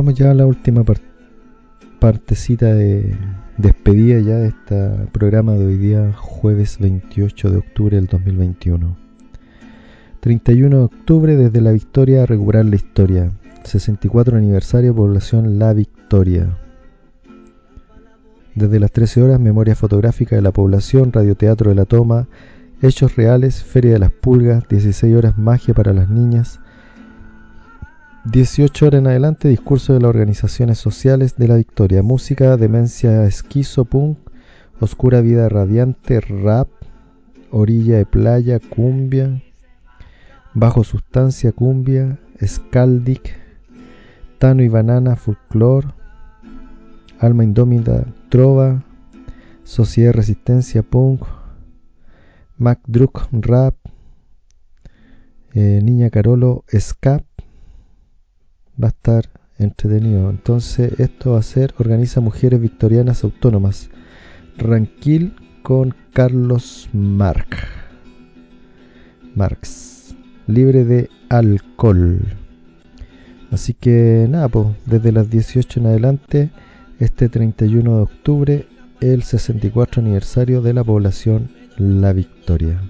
[0.00, 1.02] vamos ya a la última par-
[1.98, 3.14] partecita de
[3.58, 8.96] despedida ya de este programa de hoy día, jueves 28 de octubre del 2021.
[10.20, 13.30] 31 de octubre desde la Victoria a recuperar la historia.
[13.64, 16.56] 64 aniversario población La Victoria.
[18.54, 22.26] Desde las 13 horas, memoria fotográfica de la población, radioteatro de la toma,
[22.80, 26.58] hechos reales, feria de las pulgas, 16 horas magia para las niñas,
[28.24, 33.86] 18 horas en adelante, discurso de las organizaciones sociales de la Victoria, música, demencia, esquizo,
[33.86, 34.18] punk,
[34.78, 36.68] oscura vida radiante, rap,
[37.50, 39.42] orilla de playa, cumbia,
[40.52, 43.36] bajo sustancia, cumbia, scaldic,
[44.38, 45.88] tano y banana, folclore,
[47.18, 48.84] alma indómita, trova,
[49.64, 51.22] sociedad resistencia, punk,
[52.58, 53.76] Mac Druk, rap,
[55.54, 57.24] eh, Niña Carolo, scap,
[58.82, 59.28] va a estar
[59.58, 60.30] entretenido.
[60.30, 63.90] Entonces, esto va a ser Organiza Mujeres Victorianas Autónomas.
[64.56, 67.56] Ranquil con Carlos Marc.
[69.34, 70.14] Marx.
[70.46, 72.20] Libre de alcohol.
[73.50, 76.50] Así que nada, pues, desde las 18 en adelante,
[76.98, 78.66] este 31 de octubre,
[79.00, 82.80] el 64 aniversario de la población La Victoria.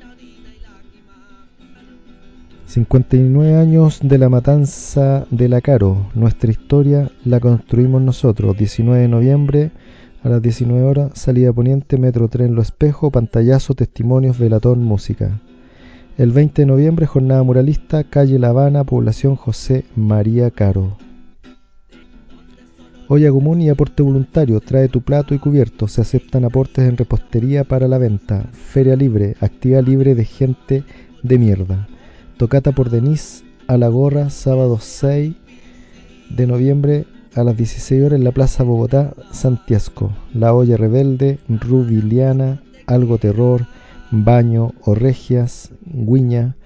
[2.71, 6.07] 59 años de la matanza de la Caro.
[6.15, 8.57] Nuestra historia la construimos nosotros.
[8.57, 9.73] 19 de noviembre
[10.23, 15.41] a las 19 horas, salida poniente, metro tren Lo Espejo, pantallazo, testimonios, velatón, música.
[16.17, 20.97] El 20 de noviembre, jornada muralista, calle La Habana, población José María Caro.
[23.09, 27.65] Olla común y aporte voluntario, trae tu plato y cubierto, se aceptan aportes en repostería
[27.65, 30.85] para la venta, feria libre, actividad libre de gente
[31.25, 31.89] de mierda.
[32.41, 35.35] Tocata por Denise a la gorra, sábado 6
[36.31, 37.05] de noviembre
[37.35, 40.11] a las 16 horas en la Plaza Bogotá, Santiasco.
[40.33, 43.67] La olla rebelde, Rubiliana, Algo Terror,
[44.11, 46.57] Baño, Orregias, Guiña,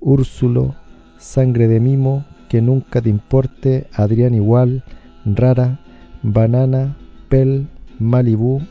[0.00, 0.74] Úrsulo,
[1.16, 4.82] Sangre de Mimo, Que Nunca Te Importe, Adrián Igual,
[5.24, 5.78] Rara,
[6.24, 6.96] Banana,
[7.28, 7.68] Pel,
[8.00, 8.62] Malibú,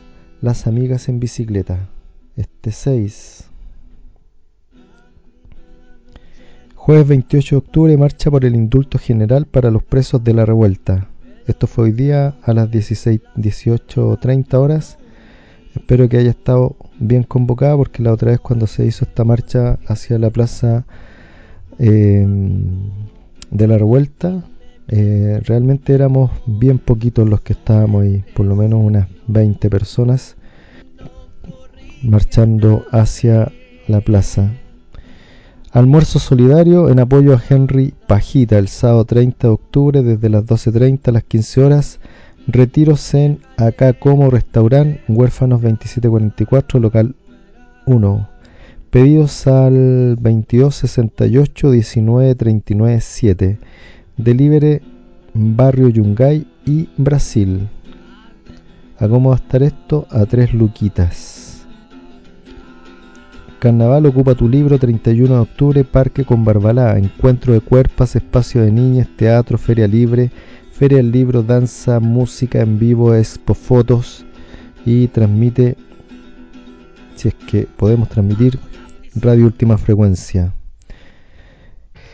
[0.42, 1.88] Las Amigas en Bicicleta.
[2.36, 3.49] Este 6.
[6.82, 11.08] Jueves 28 de octubre, marcha por el indulto general para los presos de la revuelta.
[11.46, 14.96] Esto fue hoy día a las 16, 18.30 horas.
[15.74, 19.78] Espero que haya estado bien convocada porque la otra vez cuando se hizo esta marcha
[19.88, 20.86] hacia la plaza
[21.78, 22.26] eh,
[23.50, 24.42] de la revuelta,
[24.88, 30.34] eh, realmente éramos bien poquitos los que estábamos ahí, por lo menos unas 20 personas
[32.02, 33.52] marchando hacia
[33.86, 34.50] la plaza.
[35.72, 41.06] Almuerzo solidario en apoyo a Henry Pajita el sábado 30 de octubre desde las 12.30
[41.06, 42.00] a las 15 horas.
[42.48, 47.14] Retiros en Acá Como Restaurant, Huérfanos 2744, local
[47.86, 48.28] 1.
[48.90, 53.58] Pedidos al 2268 1939 7.
[54.16, 54.82] Delivery
[55.34, 57.68] Barrio Yungay y Brasil.
[58.98, 60.08] ¿A cómo a estar esto?
[60.10, 61.49] A 3 luquitas.
[63.60, 68.72] Carnaval ocupa tu libro 31 de octubre, Parque con Barbalá, encuentro de cuerpas, espacio de
[68.72, 70.30] niñas, teatro, feria libre,
[70.72, 74.24] Feria del Libro, danza, música en vivo, expo, fotos
[74.86, 75.76] y transmite,
[77.16, 78.58] si es que podemos transmitir,
[79.14, 80.54] Radio Última Frecuencia.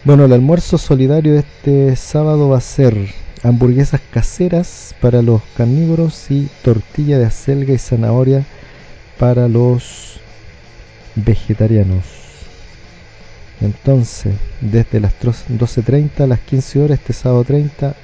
[0.03, 2.97] Bueno, el almuerzo solidario de este sábado va a ser
[3.45, 8.45] hamburguesas caseras para los carnívoros y tortilla de acelga y zanahoria
[9.17, 10.17] para los
[11.17, 12.05] vegetarianos.
[13.61, 17.95] Entonces, desde las 12.30 a las 15 horas, este sábado 30,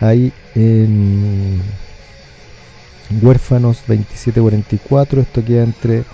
[0.00, 1.60] ahí en
[3.22, 6.04] Huérfanos 2744, esto queda entre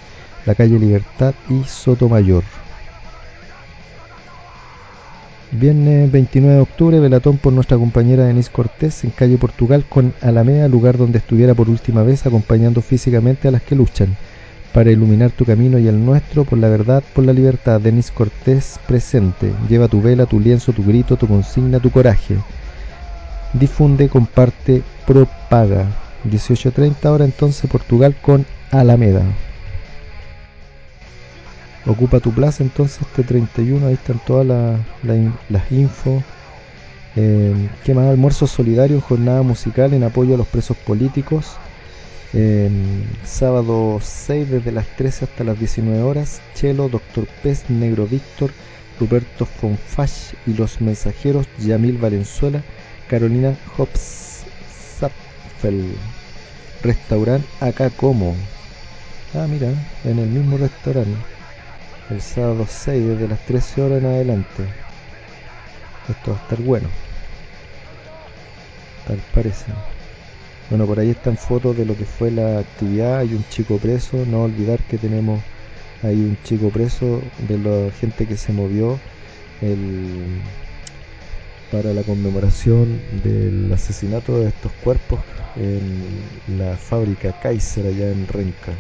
[0.45, 2.43] la calle Libertad y Sotomayor.
[5.53, 10.67] Viernes 29 de octubre, velatón por nuestra compañera Denise Cortés en calle Portugal con Alameda,
[10.67, 14.17] lugar donde estuviera por última vez acompañando físicamente a las que luchan
[14.77, 17.81] para iluminar tu camino y el nuestro por la verdad, por la libertad.
[17.81, 22.37] Denise Cortés presente, lleva tu vela, tu lienzo, tu grito, tu consigna, tu coraje.
[23.55, 25.87] Difunde, comparte, propaga.
[26.31, 29.23] 18.30 ahora entonces Portugal con Alameda.
[31.87, 36.23] Ocupa tu plaza entonces este 31, ahí están todas la, la, las infos.
[37.17, 37.71] Eh.
[37.87, 41.57] Almuerzo solidario, jornada musical en apoyo a los presos políticos.
[43.25, 46.41] Sábado 6 desde las 13 hasta las 19 horas.
[46.55, 48.51] Chelo, Doctor Pez, Negro Víctor,
[48.99, 52.63] Ruperto Fonfash y los mensajeros Yamil Valenzuela,
[53.09, 54.45] Carolina Hobbs
[54.99, 55.95] Zapfel.
[56.83, 58.35] Restaurant acá como.
[59.35, 59.69] Ah, mira,
[60.05, 61.37] en el mismo restaurante
[62.11, 64.63] el sábado 6 desde las 13 horas en adelante.
[66.09, 66.89] Esto va a estar bueno.
[69.07, 69.65] Tal parece.
[70.69, 73.19] Bueno, por ahí están fotos de lo que fue la actividad.
[73.19, 74.25] Hay un chico preso.
[74.27, 75.41] No olvidar que tenemos
[76.03, 78.99] ahí un chico preso de la gente que se movió
[81.71, 85.21] para la conmemoración del asesinato de estos cuerpos
[85.55, 88.73] en la fábrica Kaiser allá en Renca.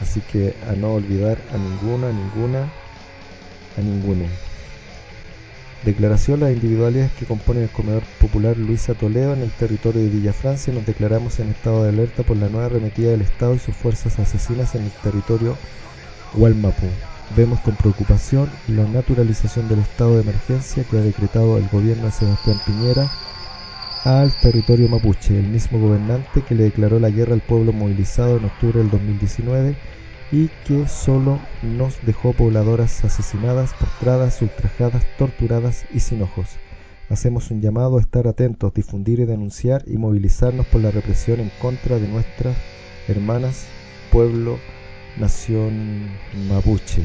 [0.00, 2.68] Así que a no olvidar a ninguna, a ninguna,
[3.76, 4.53] a ninguno.
[5.84, 10.32] Declaración las individualidades que componen el comedor popular Luisa Toledo en el territorio de Villa
[10.32, 10.72] Francia.
[10.72, 14.18] Nos declaramos en estado de alerta por la nueva arremetida del Estado y sus fuerzas
[14.18, 15.58] asesinas en el territorio
[16.34, 16.86] Hualmapú.
[17.36, 22.12] Vemos con preocupación la naturalización del estado de emergencia que ha decretado el gobierno de
[22.12, 23.10] Sebastián Piñera
[24.04, 28.46] al territorio mapuche, el mismo gobernante que le declaró la guerra al pueblo movilizado en
[28.46, 29.76] octubre del 2019
[30.32, 36.48] y que solo nos dejó pobladoras asesinadas, postradas, ultrajadas, torturadas y sin ojos.
[37.10, 41.50] Hacemos un llamado a estar atentos, difundir y denunciar y movilizarnos por la represión en
[41.60, 42.56] contra de nuestras
[43.08, 43.66] hermanas,
[44.10, 44.58] pueblo,
[45.18, 46.08] nación
[46.48, 47.04] mapuche.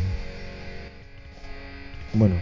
[2.14, 2.36] Bueno,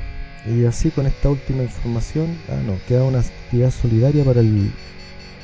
[0.46, 4.72] y así con esta última información, ah no, queda una actividad solidaria para el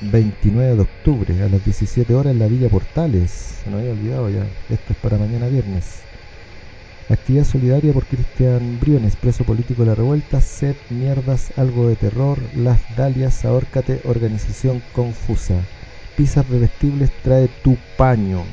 [0.01, 3.31] 29 de octubre a las 17 horas en la Villa Portales.
[3.63, 6.01] Se me había olvidado ya, esto es para mañana viernes.
[7.09, 12.39] Actividad solidaria por Cristian Briones, preso político de la revuelta, Sed, Mierdas, Algo de Terror,
[12.55, 15.61] Las Dalias, Ahórcate, Organización Confusa.
[16.15, 18.43] Pizzas revestibles trae tu paño.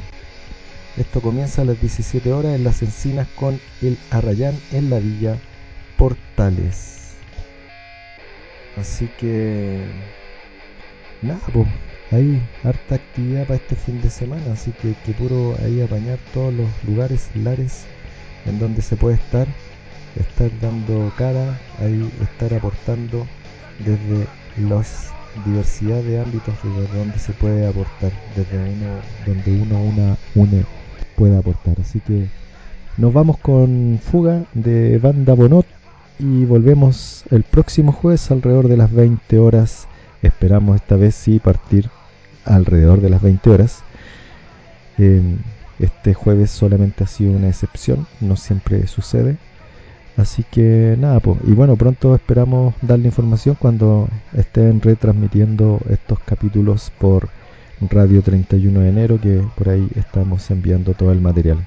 [0.96, 5.36] Esto comienza a las 17 horas en las encinas con el Arrayán en la Villa
[5.96, 7.14] Portales.
[8.76, 9.84] Así que
[11.22, 11.68] nada, pues
[12.12, 16.52] hay harta actividad para este fin de semana, así que que puro ahí apañar todos
[16.52, 17.84] los lugares, lares
[18.46, 19.46] en donde se puede estar,
[20.16, 23.26] estar dando cara, ahí estar aportando
[23.78, 24.26] desde
[24.68, 25.10] las
[25.44, 30.64] diversidad de ámbitos desde donde se puede aportar, desde uno, donde uno una une
[31.16, 31.76] puede aportar.
[31.80, 32.26] Así que
[32.96, 35.66] nos vamos con Fuga de Banda Bonot
[36.18, 39.86] y volvemos el próximo jueves alrededor de las 20 horas.
[40.22, 41.88] Esperamos esta vez sí partir
[42.44, 43.82] alrededor de las 20 horas.
[44.98, 45.22] Eh,
[45.78, 49.36] este jueves solamente ha sido una excepción, no siempre sucede.
[50.16, 51.38] Así que nada, pues.
[51.46, 57.28] Y bueno, pronto esperamos darle información cuando estén retransmitiendo estos capítulos por
[57.80, 61.66] Radio 31 de enero, que por ahí estamos enviando todo el material.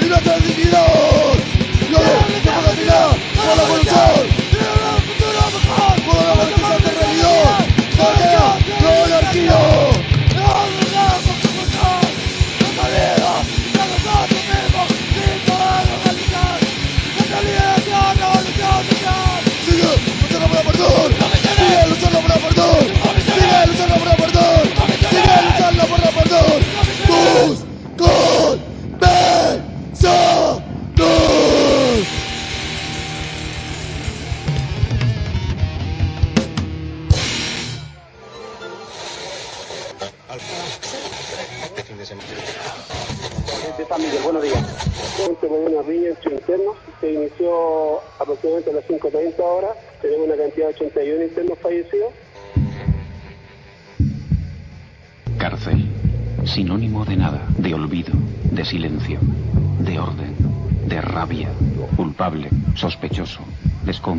[0.00, 0.08] ¡Y
[0.40, 1.34] dignidad!
[1.90, 1.98] ¡Yo!
[2.42, 3.79] ¡Que ponga tirar!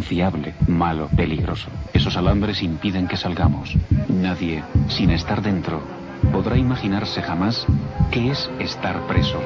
[0.01, 1.69] Desconfiable, malo, peligroso.
[1.93, 3.75] Esos alambres impiden que salgamos.
[4.09, 5.79] Nadie, sin estar dentro,
[6.31, 7.67] podrá imaginarse jamás
[8.11, 9.05] qué es estar.
[9.07, 9.39] Preso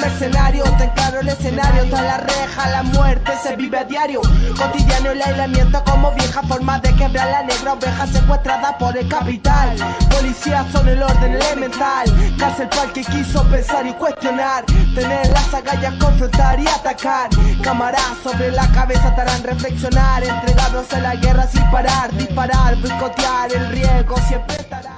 [0.00, 0.64] mercenario.
[0.78, 4.20] Te encaro el escenario, toda la reja, la muerte se vive a diario.
[4.56, 9.76] Cotidiano el aislamiento como vieja forma de quebrar la negra oveja secuestrada por el capital.
[10.10, 12.06] Policías son el orden elemental.
[12.38, 14.64] Cárcel para que quiso pensar y cuestionar.
[14.94, 17.28] Tener las agallas, confrontar y atacar.
[17.62, 20.22] Cámaras sobre la cabeza te harán reflexionar.
[20.24, 23.52] Entregados a la guerra sin parar, disparar, boicotear.
[23.52, 24.96] El riesgo siempre estará.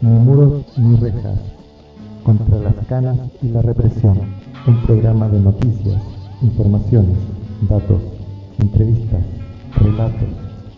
[0.00, 1.57] Muros ni rejas.
[2.24, 4.18] Contra las canas y la represión.
[4.66, 6.02] Un programa de noticias,
[6.42, 7.16] informaciones,
[7.68, 8.00] datos,
[8.58, 9.22] entrevistas,
[9.76, 10.28] relatos,